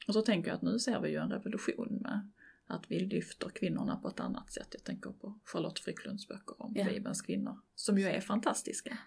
och 0.08 0.14
så 0.14 0.22
tänker 0.22 0.48
jag 0.48 0.56
att 0.56 0.62
nu 0.62 0.78
ser 0.78 1.00
vi 1.00 1.08
ju 1.08 1.16
en 1.16 1.30
revolution 1.30 1.98
med 2.02 2.30
att 2.66 2.90
vi 2.90 3.00
lyfter 3.00 3.48
kvinnorna 3.48 3.96
på 3.96 4.08
ett 4.08 4.20
annat 4.20 4.52
sätt. 4.52 4.68
Jag 4.70 4.84
tänker 4.84 5.10
på 5.10 5.40
Charlotte 5.44 5.78
Frycklunds 5.78 6.28
böcker 6.28 6.62
om 6.62 6.72
Ja. 6.76 6.84
Bibelns 6.84 7.22
kvinnor, 7.22 7.60
som 7.74 7.98
ju 7.98 8.04
är 8.04 8.20
fantastiska. 8.20 8.98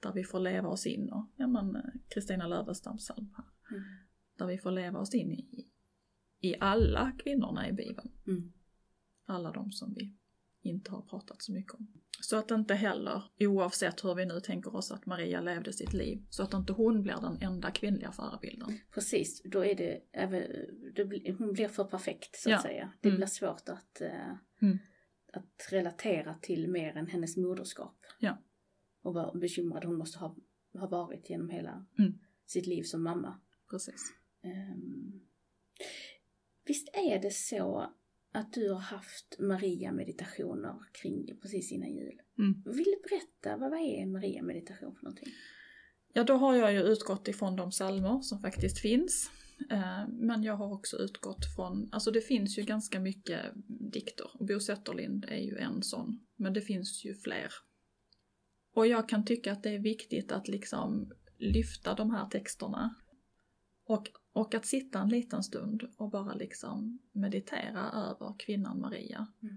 Där 0.00 0.12
vi 0.12 0.24
får 0.24 0.40
leva 0.40 0.68
oss 0.68 0.86
in 0.86 1.10
och, 1.10 1.26
ja 1.36 1.46
men 1.46 1.76
eh, 1.76 1.82
Kristina 2.08 2.46
Lövestams 2.46 3.04
psalm 3.04 3.34
här. 3.36 3.76
Mm. 3.76 3.82
Där 4.36 4.46
vi 4.46 4.58
får 4.58 4.70
leva 4.70 4.98
oss 4.98 5.14
in 5.14 5.32
i, 5.32 5.68
i 6.40 6.54
alla 6.60 7.12
kvinnorna 7.18 7.68
i 7.68 7.72
Bibeln. 7.72 8.10
Mm. 8.26 8.52
Alla 9.24 9.52
de 9.52 9.72
som 9.72 9.94
vi 9.94 10.16
inte 10.62 10.90
har 10.90 11.02
pratat 11.02 11.42
så 11.42 11.52
mycket 11.52 11.74
om. 11.74 11.92
Så 12.22 12.36
att 12.36 12.50
inte 12.50 12.74
heller, 12.74 13.22
oavsett 13.40 14.04
hur 14.04 14.14
vi 14.14 14.26
nu 14.26 14.40
tänker 14.40 14.76
oss 14.76 14.90
att 14.92 15.06
Maria 15.06 15.40
levde 15.40 15.72
sitt 15.72 15.92
liv, 15.92 16.26
så 16.30 16.42
att 16.42 16.54
inte 16.54 16.72
hon 16.72 17.02
blir 17.02 17.16
den 17.20 17.38
enda 17.42 17.70
kvinnliga 17.70 18.12
förebilden. 18.12 18.78
Precis, 18.94 19.42
då 19.44 19.64
är 19.64 19.74
det, 19.74 20.00
hon 21.38 21.52
blir 21.52 21.68
för 21.68 21.84
perfekt 21.84 22.36
så 22.36 22.48
att 22.48 22.52
Ja. 22.52 22.62
säga. 22.62 22.92
Det 23.00 23.08
Mm. 23.08 23.16
blir 23.16 23.26
svårt 23.26 23.68
att, 23.68 24.00
eh, 24.00 24.34
Mm. 24.62 24.78
att 25.32 25.68
relatera 25.70 26.34
till 26.34 26.68
mer 26.70 26.96
än 26.96 27.06
hennes 27.06 27.36
moderskap. 27.36 27.96
Ja. 28.18 28.38
Och 29.02 29.14
vad 29.14 29.38
bekymrad 29.38 29.84
hon 29.84 29.96
måste 29.98 30.18
ha, 30.18 30.36
ha 30.72 30.86
varit 30.86 31.30
genom 31.30 31.50
hela 31.50 31.86
Mm. 31.98 32.18
sitt 32.46 32.66
liv 32.66 32.82
som 32.82 33.02
mamma. 33.02 33.40
Precis. 33.70 34.12
Ehm, 34.42 35.20
visst 36.66 36.88
är 36.92 37.18
det 37.22 37.30
så 37.30 37.92
att 38.32 38.52
du 38.52 38.70
har 38.70 38.80
haft 38.80 39.36
Maria-meditationer 39.38 40.74
kring 40.92 41.38
precis 41.42 41.72
innan 41.72 41.90
jul? 41.90 42.20
Mm. 42.38 42.62
Vill 42.66 42.84
du 42.84 43.08
berätta, 43.08 43.56
vad, 43.56 43.72
är 43.72 44.02
en 44.02 44.12
Maria-meditation 44.12 44.94
för 44.96 45.02
någonting? 45.02 45.28
Ja, 46.12 46.24
då 46.24 46.34
har 46.34 46.56
jag 46.56 46.72
ju 46.72 46.80
utgått 46.80 47.28
ifrån 47.28 47.56
de 47.56 47.70
psalmer 47.70 48.20
som 48.20 48.40
faktiskt 48.40 48.78
finns. 48.78 49.30
Eh, 49.70 50.08
Men 50.08 50.42
jag 50.42 50.56
har 50.56 50.72
också 50.72 50.96
utgått 50.96 51.54
från, 51.56 51.88
alltså 51.92 52.10
det 52.10 52.20
finns 52.20 52.58
ju 52.58 52.62
ganska 52.62 53.00
mycket 53.00 53.40
dikter. 53.92 54.30
Bo 54.40 54.60
Zetterlind 54.60 55.24
är 55.28 55.40
ju 55.40 55.56
en 55.56 55.82
sån, 55.82 56.26
men 56.36 56.52
det 56.52 56.60
finns 56.60 57.04
ju 57.04 57.14
fler. 57.14 57.52
Och 58.74 58.86
jag 58.86 59.08
kan 59.08 59.24
tycka 59.24 59.52
att 59.52 59.62
det 59.62 59.70
är 59.70 59.78
viktigt 59.78 60.32
att 60.32 60.48
liksom 60.48 61.12
lyfta 61.38 61.94
de 61.94 62.10
här 62.10 62.26
texterna. 62.28 62.94
Och, 63.86 64.08
och 64.32 64.54
att 64.54 64.66
sitta 64.66 64.98
en 65.00 65.08
liten 65.08 65.42
stund 65.42 65.82
och 65.96 66.10
bara 66.10 66.34
liksom 66.34 66.98
meditera 67.12 67.90
över 67.92 68.34
kvinnan 68.38 68.80
Maria. 68.80 69.26
Mm. 69.42 69.56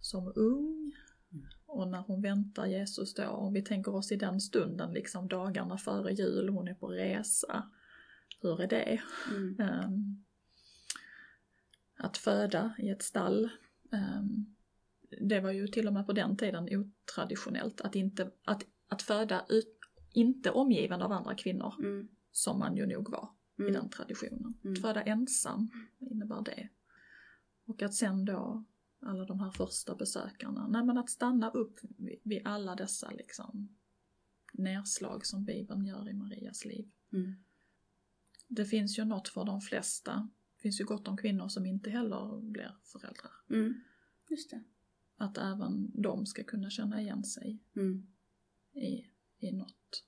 Som 0.00 0.32
ung, 0.36 0.92
Mm. 1.32 1.46
och 1.66 1.88
när 1.88 1.98
hon 2.00 2.22
väntar 2.22 2.66
Jesus 2.66 3.14
då, 3.14 3.26
om 3.28 3.52
vi 3.52 3.62
tänker 3.62 3.94
oss 3.94 4.12
i 4.12 4.16
den 4.16 4.40
stunden, 4.40 4.92
liksom 4.92 5.28
dagarna 5.28 5.78
före 5.78 6.12
jul, 6.12 6.48
hon 6.48 6.68
är 6.68 6.74
på 6.74 6.88
resa. 6.88 7.70
Hur 8.40 8.60
är 8.60 8.66
det? 8.66 9.00
Mm. 9.30 9.56
Ehm, 9.60 10.24
att 11.98 12.16
föda 12.16 12.74
i 12.78 12.88
ett 12.90 13.02
stall. 13.02 13.50
ehm, 13.92 14.54
det 15.20 15.40
var 15.40 15.50
ju 15.50 15.68
till 15.68 15.86
och 15.86 15.92
med 15.92 16.06
på 16.06 16.12
den 16.12 16.36
tiden 16.36 16.68
otraditionellt 16.70 17.80
att, 17.80 17.94
inte, 17.94 18.30
att, 18.44 18.62
att 18.88 19.02
föda 19.02 19.44
ut, 19.48 19.78
inte 20.12 20.50
omgiven 20.50 21.02
av 21.02 21.12
andra 21.12 21.34
kvinnor, 21.34 21.74
Mm. 21.78 22.08
som 22.32 22.58
man 22.58 22.76
ju 22.76 22.86
nog 22.86 23.10
var 23.10 23.28
i 23.56 23.60
Mm. 23.62 23.72
den 23.72 23.88
traditionen. 23.90 24.54
Mm. 24.64 24.72
Att 24.72 24.80
föda 24.80 25.02
ensam, 25.02 25.70
vad 25.98 26.10
innebär 26.12 26.42
det? 26.42 26.68
Och 27.64 27.82
att 27.82 27.94
sen 27.94 28.24
då 28.24 28.64
alla 29.00 29.24
de 29.24 29.40
här 29.40 29.50
första 29.50 29.94
besökarna, 29.94 30.68
nej 30.68 30.84
men 30.84 30.98
att 30.98 31.10
stanna 31.10 31.50
upp 31.50 31.80
vid, 31.82 32.18
vid 32.22 32.42
alla 32.46 32.76
dessa 32.76 33.10
liksom 33.10 33.76
nedslag 34.52 35.26
som 35.26 35.44
Bibeln 35.44 35.86
gör 35.86 36.08
i 36.08 36.12
Marias 36.12 36.64
liv. 36.64 36.90
Mm. 37.12 37.34
Det 38.48 38.64
finns 38.64 38.98
ju 38.98 39.04
något 39.04 39.28
för 39.28 39.44
de 39.44 39.60
flesta. 39.60 40.28
Det 40.56 40.62
finns 40.62 40.80
ju 40.80 40.84
gott 40.84 41.08
om 41.08 41.16
kvinnor 41.16 41.48
som 41.48 41.66
inte 41.66 41.90
heller 41.90 42.40
blir 42.40 42.76
föräldrar. 42.84 43.32
Mm. 43.50 43.74
Just 44.30 44.50
det. 44.50 44.62
att 45.16 45.38
även 45.38 46.00
de 46.02 46.26
ska 46.26 46.44
kunna 46.44 46.70
känna 46.70 47.00
igen 47.00 47.24
sig 47.24 47.58
Mm. 47.76 48.06
i, 48.72 49.06
i 49.38 49.52
något. 49.52 50.04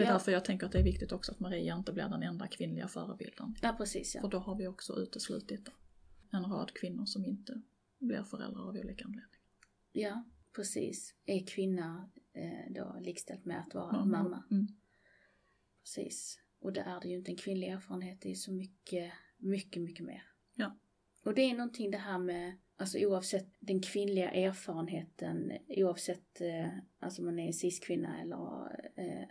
Det 0.00 0.04
är 0.04 0.08
Ja. 0.08 0.12
därför 0.12 0.32
jag 0.32 0.44
tänker 0.44 0.66
att 0.66 0.72
det 0.72 0.78
är 0.78 0.82
viktigt 0.84 1.12
också 1.12 1.32
att 1.32 1.40
Maria 1.40 1.74
inte 1.76 1.92
blir 1.92 2.08
den 2.08 2.22
enda 2.22 2.46
kvinnliga 2.46 2.88
förebilden. 2.88 3.54
Ja, 3.62 3.74
precis 3.78 4.12
För 4.12 4.18
ja. 4.18 4.28
då 4.28 4.38
har 4.38 4.54
vi 4.56 4.66
också 4.66 4.96
uteslutit 4.96 5.68
en 6.32 6.44
rad 6.44 6.72
kvinnor 6.74 7.04
som 7.06 7.24
inte 7.24 7.62
blir 7.98 8.22
föräldrar 8.22 8.62
av 8.62 8.68
olika 8.68 9.04
anledningar. 9.04 9.28
Ja, 9.92 10.24
precis. 10.56 11.14
Är 11.24 11.46
kvinna 11.46 12.10
eh, 12.32 12.72
då 12.74 12.96
likställt 13.00 13.44
med 13.44 13.60
att 13.60 13.74
vara 13.74 13.92
Mamma. 13.92 14.22
mamma? 14.22 14.44
Mm. 14.50 14.66
Precis. 15.84 16.38
Och 16.60 16.72
det 16.72 16.80
är 16.80 17.00
det 17.00 17.08
ju 17.08 17.16
inte. 17.16 17.30
En 17.30 17.36
kvinnlig 17.36 17.68
erfarenhet 17.68 18.26
är 18.26 18.34
så 18.34 18.52
mycket, 18.52 19.12
mycket, 19.38 19.82
mycket 19.82 20.06
mer. 20.06 20.22
Ja. 20.54 20.76
Och 21.24 21.34
det 21.34 21.42
är 21.42 21.54
någonting 21.54 21.90
det 21.90 21.98
här 21.98 22.18
med, 22.18 22.58
alltså 22.76 22.98
oavsett 22.98 23.54
den 23.58 23.82
kvinnliga 23.82 24.30
erfarenheten, 24.30 25.52
oavsett 25.68 26.40
eh, 26.40 26.68
alltså 26.98 27.22
man 27.22 27.38
är 27.38 27.52
cis-kvinna 27.52 28.20
eller 28.22 28.70
eh, 28.96 29.28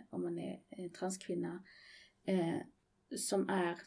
transkvinna, 0.92 1.64
eh, 2.26 2.58
som 3.16 3.48
är, 3.48 3.78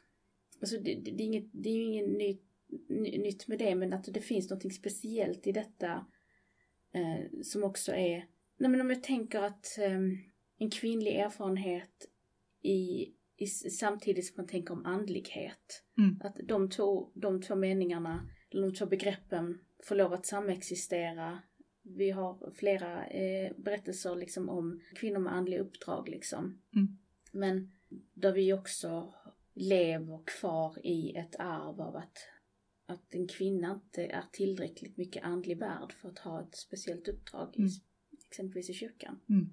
alltså 0.61 0.77
det, 0.77 0.95
det, 0.95 1.11
det 1.11 1.23
är 1.23 1.25
inget, 1.25 1.49
det 1.51 1.69
är 1.69 1.73
ju 1.73 1.83
inget 1.83 2.09
nytt, 2.09 2.43
ny- 2.89 3.17
nytt 3.17 3.47
med 3.47 3.59
det, 3.59 3.75
men 3.75 3.93
att 3.93 4.13
det 4.13 4.21
finns 4.21 4.49
någonting 4.49 4.71
speciellt 4.71 5.47
i 5.47 5.51
detta 5.51 6.05
eh, 6.93 7.41
som 7.43 7.63
också 7.63 7.91
är, 7.91 8.27
nej 8.57 8.71
men 8.71 8.81
om 8.81 8.89
jag 8.89 9.03
tänker 9.03 9.41
att 9.41 9.77
eh, 9.77 9.99
en 10.57 10.69
kvinnlig 10.71 11.15
erfarenhet 11.15 12.07
i, 12.61 13.13
i, 13.37 13.47
samtidigt 13.47 14.25
som 14.25 14.33
man 14.37 14.47
tänker 14.47 14.73
om 14.73 14.85
andlighet. 14.85 15.83
Mm. 15.97 16.21
Att 16.23 16.35
de 16.43 16.69
två, 16.69 17.11
de 17.13 17.41
två 17.41 17.55
meningarna, 17.55 18.29
de 18.49 18.73
två 18.73 18.85
begreppen 18.85 19.59
får 19.83 19.95
lov 19.95 20.13
att 20.13 20.25
samexistera. 20.25 21.39
Vi 21.83 22.11
har 22.11 22.51
flera 22.55 23.05
eh, 23.05 23.51
berättelser 23.57 24.15
liksom 24.15 24.49
om 24.49 24.81
kvinnor 24.95 25.19
med 25.19 25.33
andliga 25.33 25.61
uppdrag 25.61 26.09
liksom. 26.09 26.61
Mm. 26.75 26.97
Men 27.31 27.71
där 28.13 28.31
vi 28.33 28.53
också 28.53 29.13
lever 29.53 30.23
kvar 30.25 30.85
i 30.85 31.15
ett 31.15 31.35
arv 31.39 31.81
av 31.81 31.95
att, 31.95 32.17
att 32.85 33.15
en 33.15 33.27
kvinna 33.27 33.71
inte 33.83 34.05
är 34.05 34.23
tillräckligt 34.31 34.97
mycket 34.97 35.23
andlig 35.23 35.57
värd 35.57 35.93
för 35.93 36.09
att 36.09 36.19
ha 36.19 36.41
ett 36.41 36.55
speciellt 36.55 37.07
uppdrag, 37.07 37.55
Mm. 37.57 37.67
i, 37.67 37.71
exempelvis 38.29 38.69
i 38.69 38.73
kyrkan. 38.73 39.19
Mm. 39.29 39.49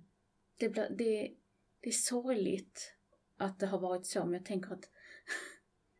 Det, 0.58 0.68
det, 0.68 1.34
det 1.80 1.88
är 1.88 1.92
sorgligt 1.92 2.94
att 3.36 3.58
det 3.58 3.66
har 3.66 3.80
varit 3.80 4.06
så, 4.06 4.24
men 4.24 4.32
jag 4.34 4.44
tänker 4.44 4.72
att 4.72 4.90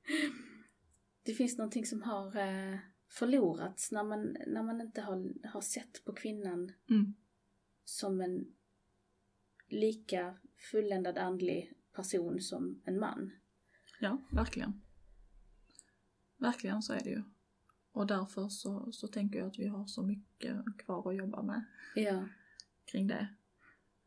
det 1.23 1.33
finns 1.33 1.59
någonting 1.59 1.87
som 1.87 2.03
har 2.03 2.37
eh, 2.37 2.79
förlorats 3.11 3.93
när 3.93 4.05
man, 4.05 4.37
när 4.47 4.63
man 4.63 4.81
inte 4.81 5.01
har, 5.01 5.47
har 5.49 5.61
sett 5.61 6.05
på 6.05 6.13
kvinnan 6.13 6.73
Mm. 6.91 7.15
som 7.85 8.21
en 8.21 8.53
lika 9.69 10.35
fulländad 10.71 11.19
andlig 11.19 11.73
person 11.93 12.41
som 12.41 12.81
en 12.85 12.99
man. 12.99 13.31
Ja, 14.01 14.19
verkligen. 14.31 14.81
Verkligen 16.37 16.83
så 16.83 16.93
är 16.93 17.01
det 17.05 17.11
ju. 17.11 17.23
Och 17.93 18.07
därför 18.07 18.49
så, 18.49 18.93
så 18.93 19.09
tänker 19.09 19.39
jag 19.39 19.49
att 19.49 19.59
vi 19.59 19.67
har 19.67 19.87
så 19.87 20.03
mycket 20.03 20.57
kvar 20.79 21.11
att 21.11 21.17
jobba 21.17 21.43
med 21.43 21.65
Ja. 21.95 22.29
kring 22.85 23.07
det. 23.07 23.29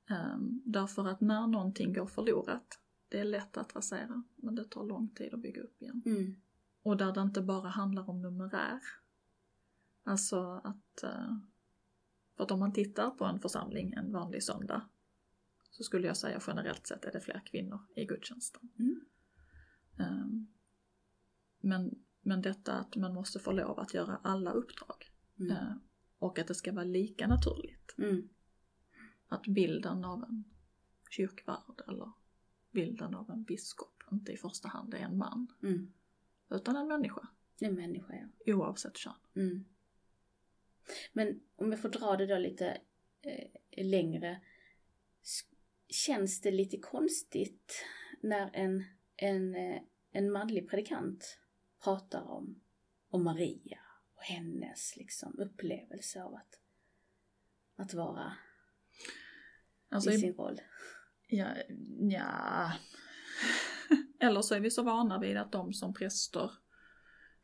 Ehm, 0.10 0.62
därför 0.66 1.08
att 1.08 1.22
när 1.22 1.48
någonting 1.48 1.94
går 1.94 2.06
förlorat, 2.06 2.80
det 3.10 3.20
är 3.20 3.24
lätt 3.26 3.58
att 3.58 3.76
rasera, 3.76 4.24
men 4.36 4.56
det 4.56 4.64
tar 4.66 4.84
lång 4.84 5.08
tid 5.10 5.34
att 5.34 5.40
bygga 5.42 5.62
upp 5.62 5.82
igen. 5.82 6.02
Mm. 6.06 6.36
Och 6.84 6.98
där 6.98 7.14
det 7.14 7.22
inte 7.22 7.42
bara 7.42 7.70
handlar 7.70 8.10
om 8.10 8.22
numerär. 8.22 8.80
Alltså 10.04 10.62
att... 10.64 11.04
eh, 11.04 11.38
För 12.38 12.44
att 12.44 12.52
om 12.52 12.60
man 12.60 12.74
tittar 12.74 13.10
på 13.10 13.26
en 13.26 13.40
församling 13.40 13.94
en 13.94 14.12
vanlig 14.12 14.44
söndag 14.44 14.90
så 15.72 15.84
skulle 15.84 16.08
jag 16.08 16.18
säga 16.18 16.42
generellt 16.48 16.88
sett 16.88 17.06
är 17.06 17.12
det 17.12 17.22
fler 17.22 17.42
kvinnor 17.46 17.80
i 17.96 18.06
gudstjänsten. 18.06 18.70
Mm. 18.80 19.06
Ehm, 20.00 20.48
Men, 21.60 22.04
men 22.22 22.42
detta 22.42 22.74
att 22.74 22.96
man 22.96 23.14
måste 23.14 23.40
få 23.40 23.52
lov 23.52 23.80
att 23.80 23.94
göra 23.94 24.20
alla 24.24 24.52
uppdrag 24.52 25.10
Mm. 25.40 25.52
eh, 25.52 25.76
och 26.20 26.40
att 26.40 26.48
det 26.48 26.56
ska 26.56 26.72
vara 26.74 26.84
lika 26.86 27.28
naturligt. 27.28 27.96
Mm. 27.98 28.30
Att 29.28 29.48
bilden 29.48 30.06
av 30.06 30.24
en 30.24 30.44
kyrkvärd 31.10 31.82
eller 31.88 32.12
bilden 32.72 33.16
av 33.16 33.30
en 33.30 33.44
biskop 33.44 34.04
inte 34.12 34.32
i 34.32 34.38
första 34.38 34.68
hand 34.68 34.94
är 34.94 34.98
en 34.98 35.18
man 35.18 35.48
Mm. 35.64 35.94
Utan 36.50 36.76
en 36.76 36.88
människa 36.88 37.28
En 37.62 37.76
människa, 37.76 38.14
ja. 38.46 38.54
oavsett 38.56 38.98
kön. 38.98 39.14
Mm. 39.36 39.66
Men 41.14 41.40
om 41.56 41.72
jag 41.72 41.82
får 41.82 41.90
dra 41.90 42.18
det 42.18 42.26
då 42.26 42.38
lite 42.38 42.82
eh, 43.22 43.86
längre. 43.86 44.42
Känns 45.90 46.42
det 46.42 46.52
lite 46.52 46.78
konstigt 46.78 47.86
när 48.22 48.50
en, 48.54 48.84
en, 49.16 49.56
eh, 49.56 49.82
en 50.12 50.32
manlig 50.32 50.70
predikant 50.70 51.40
pratar 51.84 52.22
om, 52.24 52.62
om 53.10 53.24
Maria 53.24 53.80
och 54.16 54.24
hennes 54.24 54.96
liksom, 54.98 55.40
upplevelse 55.40 56.24
av 56.24 56.36
att, 56.36 56.60
att 57.76 57.94
vara 57.94 58.34
Alltså, 59.90 60.12
i- 60.12 60.18
sin 60.20 60.34
roll? 60.34 60.62
Ja, 61.28 61.48
ja. 62.00 62.72
Eller 64.20 64.42
så 64.42 64.56
är 64.56 64.60
vi 64.60 64.72
så 64.72 64.84
vana 64.84 65.20
vid 65.20 65.38
att 65.38 65.52
de 65.52 65.74
som 65.74 65.94
präster, 65.94 66.52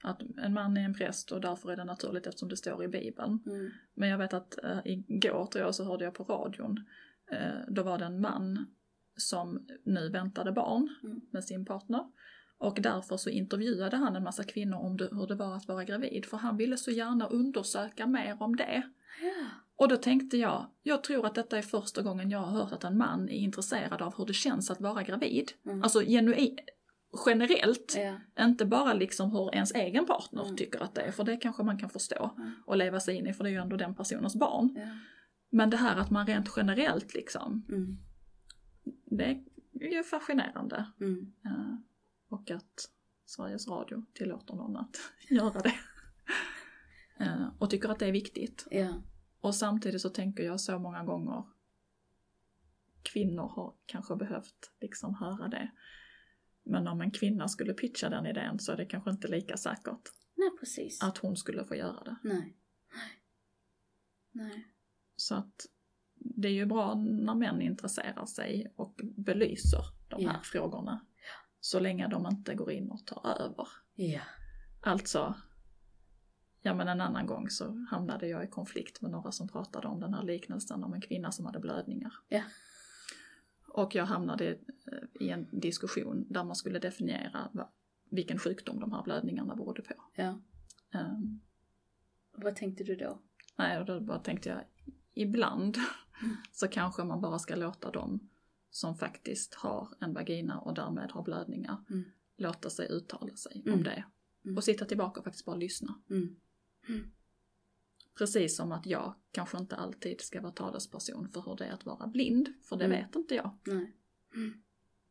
att 0.03 0.21
en 0.37 0.53
man 0.53 0.77
är 0.77 0.85
en 0.85 0.93
präst 0.93 1.31
och 1.31 1.41
därför 1.41 1.71
är 1.71 1.75
det 1.75 1.83
naturligt 1.83 2.27
eftersom 2.27 2.49
det 2.49 2.57
står 2.57 2.83
i 2.83 2.87
bibeln. 2.87 3.43
Mm. 3.45 3.71
Men 3.93 4.09
jag 4.09 4.17
vet 4.17 4.33
att 4.33 4.63
äh, 4.63 4.79
igår 4.83 5.45
tror 5.45 5.65
jag 5.65 5.75
så 5.75 5.83
hörde 5.83 6.03
jag 6.03 6.13
på 6.13 6.23
radion, 6.23 6.85
eh, 7.31 7.59
då 7.67 7.83
var 7.83 7.97
det 7.97 8.05
en 8.05 8.21
man 8.21 8.65
som 9.17 9.67
nu 9.83 10.09
väntade 10.09 10.51
barn 10.51 10.95
Mm. 11.03 11.21
med 11.31 11.43
sin 11.43 11.65
partner. 11.65 12.05
Och 12.57 12.79
därför 12.81 13.17
så 13.17 13.29
intervjuade 13.29 13.97
han 13.97 14.15
en 14.15 14.23
massa 14.23 14.43
kvinnor 14.43 14.77
om 14.77 14.97
hur 15.11 15.27
det 15.27 15.35
var 15.35 15.55
att 15.55 15.67
vara 15.67 15.83
gravid, 15.83 16.25
för 16.25 16.37
han 16.37 16.57
ville 16.57 16.77
så 16.77 16.91
gärna 16.91 17.27
undersöka 17.27 18.07
mer 18.07 18.37
om 18.39 18.55
det. 18.55 18.81
Ja. 19.21 19.47
Och 19.79 19.87
då 19.87 19.97
tänkte 19.97 20.37
jag, 20.37 20.67
jag 20.83 21.03
tror 21.03 21.25
att 21.25 21.35
detta 21.35 21.57
är 21.57 21.61
första 21.61 22.01
gången 22.01 22.29
jag 22.29 22.39
har 22.39 22.51
hört 22.59 22.71
att 22.71 22.83
en 22.83 22.97
man 22.97 23.29
är 23.29 23.33
intresserad 23.37 24.01
av 24.01 24.17
hur 24.17 24.25
det 24.25 24.33
känns 24.33 24.71
att 24.71 24.81
vara 24.81 25.03
gravid. 25.03 25.51
Mm. 25.65 25.83
Alltså 25.83 25.99
genuint, 26.01 26.59
generellt, 27.25 27.95
Ja. 27.97 28.43
inte 28.45 28.65
bara 28.65 28.93
liksom 28.93 29.31
hur 29.31 29.55
ens 29.55 29.71
egen 29.75 30.05
partner 30.05 30.43
Mm. 30.43 30.57
tycker 30.57 30.79
att 30.79 30.95
det 30.95 31.01
är, 31.01 31.11
för 31.11 31.23
det 31.23 31.37
kanske 31.37 31.63
man 31.63 31.77
kan 31.79 31.89
förstå 31.89 32.31
Mm. 32.37 32.51
och 32.65 32.77
leva 32.77 32.99
sig 32.99 33.15
in 33.15 33.27
i, 33.27 33.33
för 33.33 33.43
det 33.43 33.49
är 33.49 33.51
ju 33.51 33.57
ändå 33.61 33.77
den 33.77 33.95
personens 33.95 34.35
barn. 34.35 34.73
Ja. 34.77 34.87
Men 35.49 35.69
det 35.69 35.77
här 35.77 35.95
att 35.97 36.09
man 36.11 36.27
rent 36.27 36.49
generellt 36.57 37.13
liksom, 37.13 37.65
Mm. 37.69 37.97
det 39.05 39.25
är 39.81 39.91
ju 39.95 40.03
fascinerande. 40.03 40.85
Eh, 41.45 41.75
och 42.29 42.51
att 42.51 42.89
Sveriges 43.25 43.67
Radio 43.67 44.05
tillåter 44.13 44.53
någon 44.55 44.77
att 44.77 44.95
göra 45.29 45.59
det. 45.61 45.73
Eh, 47.19 47.47
och 47.59 47.69
tycker 47.69 47.89
att 47.89 47.99
det 47.99 48.07
är 48.07 48.11
viktigt. 48.11 48.67
Ja. 48.71 49.01
Och 49.41 49.55
samtidigt 49.55 50.01
så 50.01 50.09
tänker 50.09 50.43
jag 50.43 50.59
så 50.61 50.79
många 50.79 51.03
gånger 51.03 51.43
kvinnor 53.03 53.47
har 53.55 53.73
kanske 53.85 54.15
behövt 54.15 54.71
liksom 54.81 55.15
höra 55.15 55.47
det. 55.47 55.71
Men 56.63 56.87
om 56.87 57.01
en 57.01 57.11
kvinna 57.11 57.47
skulle 57.47 57.73
pitcha 57.73 58.09
den 58.09 58.25
idén 58.25 58.59
så 58.59 58.71
är 58.71 58.77
det 58.77 58.85
kanske 58.85 59.09
inte 59.11 59.27
lika 59.27 59.57
säkert 59.57 60.09
Nej, 60.35 60.49
precis. 60.59 61.03
att 61.03 61.17
hon 61.17 61.35
skulle 61.37 61.65
få 61.65 61.75
göra 61.75 62.03
det. 62.03 62.15
Nej. 62.23 62.57
Nej. 64.31 64.67
Så 65.15 65.35
att 65.35 65.65
det 66.15 66.47
är 66.47 66.51
ju 66.53 66.65
bra 66.65 66.95
när 66.95 67.35
män 67.35 67.61
intresserar 67.61 68.25
sig 68.25 68.73
och 68.75 68.99
belyser 69.03 69.83
de 70.09 70.25
här 70.25 70.33
Ja. 70.33 70.39
frågorna. 70.43 71.05
Så 71.59 71.79
länge 71.79 72.07
de 72.07 72.27
inte 72.27 72.55
går 72.55 72.71
in 72.71 72.91
och 72.91 73.05
tar 73.05 73.27
över. 73.41 73.67
Ja. 73.95 74.21
Alltså, 74.81 75.35
ja 76.61 76.73
men 76.73 76.87
en 76.87 77.01
annan 77.01 77.25
gång 77.25 77.49
så 77.49 77.85
hamnade 77.89 78.27
jag 78.27 78.43
i 78.43 78.47
konflikt 78.47 79.01
med 79.01 79.11
några 79.11 79.31
som 79.31 79.47
pratade 79.47 79.87
om 79.87 79.99
den 79.99 80.13
här 80.13 80.23
liknelsen 80.23 80.83
om 80.83 80.93
en 80.93 81.01
kvinna 81.01 81.31
som 81.31 81.45
hade 81.45 81.59
blödningar. 81.59 82.13
Ja. 82.27 82.43
Och 83.67 83.95
jag 83.95 84.05
hamnade 84.05 84.49
eh, 84.51 84.57
i 85.19 85.29
en 85.29 85.47
diskussion 85.51 86.25
där 86.29 86.43
man 86.43 86.55
skulle 86.55 86.79
definiera 86.79 87.49
vilken 88.09 88.37
sjukdom 88.39 88.79
de 88.79 88.91
här 88.91 89.03
blödningarna 89.03 89.55
berodde 89.55 89.81
på. 89.81 89.93
Ja. 90.15 90.39
Um, 90.93 91.41
Vad 92.31 92.55
tänkte 92.55 92.83
du 92.83 92.95
då? 92.95 93.19
nej, 93.57 93.85
då 93.85 93.99
bara 93.99 94.19
tänkte 94.19 94.49
jag, 94.49 94.59
ibland 95.13 95.77
Mm. 96.23 96.35
så 96.51 96.67
kanske 96.67 97.03
man 97.03 97.21
bara 97.21 97.39
ska 97.39 97.55
låta 97.55 97.91
dem 97.91 98.29
som 98.69 98.95
faktiskt 98.97 99.53
har 99.55 99.87
en 99.99 100.13
vagina 100.13 100.59
och 100.59 100.73
därmed 100.73 101.11
har 101.11 101.23
blödningar 101.23 101.77
Mm. 101.89 102.03
låta 102.37 102.69
sig 102.69 102.87
uttala 102.91 103.35
sig 103.35 103.61
Mm. 103.65 103.77
om 103.77 103.83
det. 103.83 104.03
Mm. 104.45 104.57
Och 104.57 104.63
sitta 104.63 104.85
tillbaka 104.85 105.19
och 105.19 105.23
faktiskt 105.23 105.45
bara 105.45 105.55
lyssna. 105.55 105.95
Mm. 106.87 107.11
Precis 108.17 108.55
som 108.57 108.71
att 108.71 108.85
jag 108.85 109.15
kanske 109.31 109.57
inte 109.57 109.75
alltid 109.75 110.21
ska 110.21 110.41
vara 110.41 110.51
talesperson 110.51 111.29
för 111.29 111.41
hur 111.41 111.55
det 111.55 111.65
är 111.65 111.71
att 111.71 111.85
vara 111.85 112.07
blind, 112.07 112.49
för 112.69 112.77
det 112.77 112.85
Mm. 112.85 112.97
vet 113.05 113.15
inte 113.15 113.35
jag. 113.35 113.57
Nej. 113.67 113.93
Mm. 114.35 114.53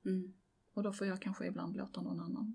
Mm. 0.06 0.34
Och 0.74 0.82
då 0.82 0.92
får 0.92 1.06
jag 1.06 1.20
kanske 1.22 1.46
ibland 1.46 1.76
låta 1.76 2.00
någon 2.02 2.20
annan 2.20 2.54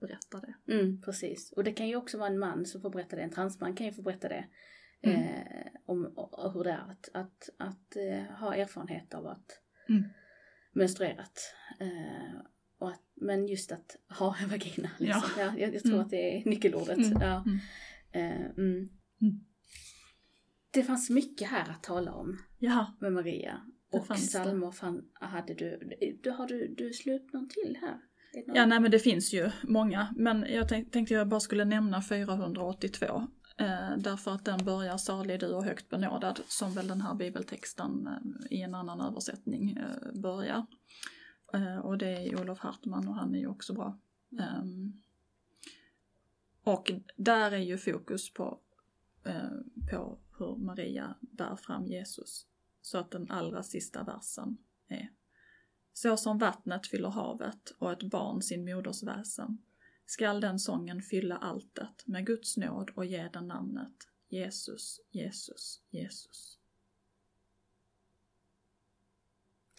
berätta 0.00 0.40
det. 0.40 0.54
Mm, 0.74 1.00
precis. 1.02 1.52
Och 1.52 1.64
det 1.64 1.72
kan 1.72 1.88
ju 1.88 1.96
också 1.96 2.18
vara 2.18 2.28
en 2.28 2.38
man 2.38 2.66
som 2.66 2.80
får 2.80 2.90
berätta 2.90 3.16
det, 3.16 3.22
en 3.22 3.30
transman 3.30 3.74
kan 3.76 3.86
ju 3.86 3.92
få 3.92 4.02
berätta 4.02 4.28
det. 4.28 4.48
Mm. 5.02 5.20
Eh, 5.22 5.66
om 5.86 6.06
och 6.06 6.52
hur 6.52 6.64
det 6.64 6.70
är 6.70 6.90
att, 6.90 7.08
att, 7.14 7.48
att 7.56 7.96
eh, 7.96 8.22
ha 8.36 8.54
erfarenhet 8.54 9.14
av 9.14 9.26
att 9.26 9.60
menstruerat. 10.72 11.54
Eh, 11.80 12.40
och 12.78 12.90
att, 12.90 13.02
men 13.14 13.46
just 13.46 13.72
att 13.72 13.96
ha 14.18 14.36
en 14.42 14.48
vagina. 14.48 14.90
Liksom. 14.98 15.22
Ja. 15.36 15.44
Ja. 15.44 15.58
jag, 15.58 15.74
jag 15.74 15.82
tror 15.82 15.92
Mm. 15.94 16.04
att 16.04 16.10
det 16.10 16.36
är 16.40 16.44
nyckelordet. 16.44 16.98
Mm. 16.98 17.18
Ja. 17.20 17.42
Mm. 17.46 17.58
Eh, 18.12 18.40
mm. 18.40 18.88
Mm. 19.20 19.44
Det 20.70 20.82
fanns 20.82 21.10
mycket 21.10 21.48
här 21.48 21.70
att 21.70 21.82
tala 21.82 22.12
om 22.12 22.38
Ja, 22.58 22.96
med 23.00 23.12
Maria. 23.12 23.60
Det 23.90 23.98
Och 23.98 24.08
psalmer 24.08 24.70
hade 25.12 25.54
du, 25.54 25.96
du, 26.22 26.30
har 26.30 26.46
du, 26.46 26.74
du 26.74 27.14
upp 27.14 27.32
någon 27.32 27.48
till 27.48 27.78
här? 27.80 28.00
Någon- 28.46 28.56
ja 28.56 28.66
nej 28.66 28.80
men 28.80 28.90
det 28.90 28.98
finns 28.98 29.34
ju 29.34 29.50
många. 29.62 30.14
Men 30.16 30.46
jag 30.48 30.68
tänk, 30.68 30.92
tänkte 30.92 31.14
jag 31.14 31.28
bara 31.28 31.40
skulle 31.40 31.64
nämna 31.64 32.02
482. 32.02 33.06
Eh, 33.58 33.96
därför 33.98 34.30
att 34.30 34.44
den 34.44 34.64
börjar 34.64 34.96
salig 34.96 35.40
du 35.40 35.46
och 35.46 35.64
högt 35.64 35.88
benådad 35.88 36.40
som 36.48 36.74
väl 36.74 36.88
den 36.88 37.00
här 37.00 37.14
bibeltexten 37.14 38.06
eh, 38.06 38.58
i 38.58 38.62
en 38.62 38.74
annan 38.74 39.00
översättning 39.00 39.76
eh, 39.76 40.20
börjar. 40.20 40.66
Och 41.82 41.98
det 41.98 42.08
är 42.08 42.40
Olof 42.40 42.58
Hartman 42.58 43.08
och 43.08 43.14
han 43.14 43.34
är 43.34 43.38
ju 43.38 43.46
också 43.46 43.74
bra. 43.74 43.98
Ehm, 44.40 44.92
och 46.68 46.92
där 47.16 47.52
är 47.52 47.58
ju 47.58 47.78
fokus 47.78 48.34
på, 48.34 48.60
eh, 49.24 49.50
på 49.90 50.18
hur 50.38 50.56
Maria 50.56 51.14
bär 51.20 51.56
fram 51.56 51.86
Jesus. 51.86 52.46
Så 52.82 52.98
att 52.98 53.10
den 53.10 53.30
allra 53.30 53.62
sista 53.62 54.04
versen 54.04 54.58
är 54.88 55.12
Så 55.92 56.16
som 56.16 56.38
vattnet 56.38 56.86
fyller 56.86 57.08
havet 57.08 57.70
och 57.78 57.92
ett 57.92 58.02
barn 58.02 58.42
sin 58.42 58.64
moders 58.64 59.02
väsen 59.02 59.62
skall 60.06 60.40
den 60.40 60.58
sången 60.58 61.02
fylla 61.02 61.36
alltet 61.36 62.06
med 62.06 62.26
Guds 62.26 62.56
nåd 62.56 62.90
och 62.94 63.04
ge 63.04 63.28
den 63.28 63.48
namnet 63.48 64.08
Jesus, 64.28 65.00
Jesus, 65.10 65.82
Jesus. 65.90 66.58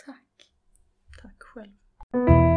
Tack. 0.05 0.53
Tack 1.21 1.43
själv. 1.43 2.48